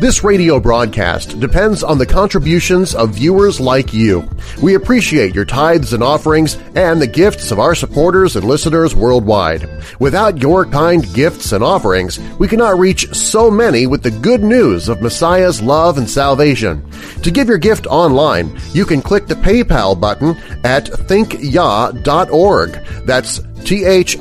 This 0.00 0.24
radio 0.24 0.58
broadcast 0.58 1.38
depends 1.40 1.82
on 1.82 1.98
the 1.98 2.06
contributions 2.06 2.94
of 2.94 3.10
viewers 3.10 3.60
like 3.60 3.92
you. 3.92 4.26
We 4.62 4.74
appreciate 4.74 5.34
your 5.34 5.44
tithes 5.44 5.92
and 5.92 6.02
offerings 6.02 6.56
and 6.74 7.02
the 7.02 7.06
gifts 7.06 7.50
of 7.50 7.58
our 7.58 7.74
supporters 7.74 8.34
and 8.34 8.46
listeners 8.46 8.94
worldwide. 8.94 9.68
Without 9.98 10.38
your 10.38 10.64
kind 10.64 11.04
gifts 11.12 11.52
and 11.52 11.62
offerings, 11.62 12.18
we 12.38 12.48
cannot 12.48 12.78
reach 12.78 13.12
so 13.14 13.50
many 13.50 13.86
with 13.86 14.02
the 14.02 14.10
good 14.10 14.42
news 14.42 14.88
of 14.88 15.02
Messiah's 15.02 15.60
love 15.60 15.98
and 15.98 16.08
salvation. 16.08 16.82
To 17.22 17.30
give 17.30 17.48
your 17.48 17.58
gift 17.58 17.86
online, 17.86 18.58
you 18.72 18.86
can 18.86 19.02
click 19.02 19.26
the 19.26 19.34
PayPal 19.34 20.00
button 20.00 20.34
at 20.64 20.86
thinkyah.org. 20.86 22.70
That's 23.04 23.40
T-H-I-N-K-Y-A-H 23.64 24.16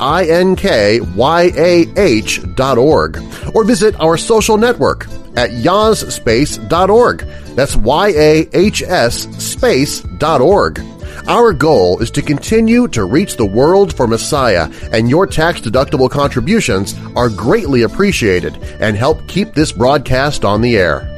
dot 2.55 2.77
org. 2.77 3.17
Or 3.53 3.63
visit 3.63 3.99
our 3.99 4.17
social 4.17 4.57
network 4.57 5.07
at 5.35 5.51
yahsspace.org. 5.51 7.19
That's 7.55 7.75
Y-A-H-S 7.75 9.43
space 9.43 10.01
dot 10.01 10.41
org. 10.41 10.79
Our 11.27 11.53
goal 11.53 11.99
is 11.99 12.11
to 12.11 12.21
continue 12.21 12.87
to 12.89 13.03
reach 13.05 13.35
the 13.35 13.45
world 13.45 13.93
for 13.93 14.07
Messiah, 14.07 14.71
and 14.91 15.09
your 15.09 15.27
tax-deductible 15.27 16.09
contributions 16.09 16.95
are 17.15 17.29
greatly 17.29 17.83
appreciated 17.83 18.57
and 18.79 18.97
help 18.97 19.27
keep 19.27 19.53
this 19.53 19.71
broadcast 19.71 20.43
on 20.43 20.61
the 20.61 20.77
air. 20.77 21.09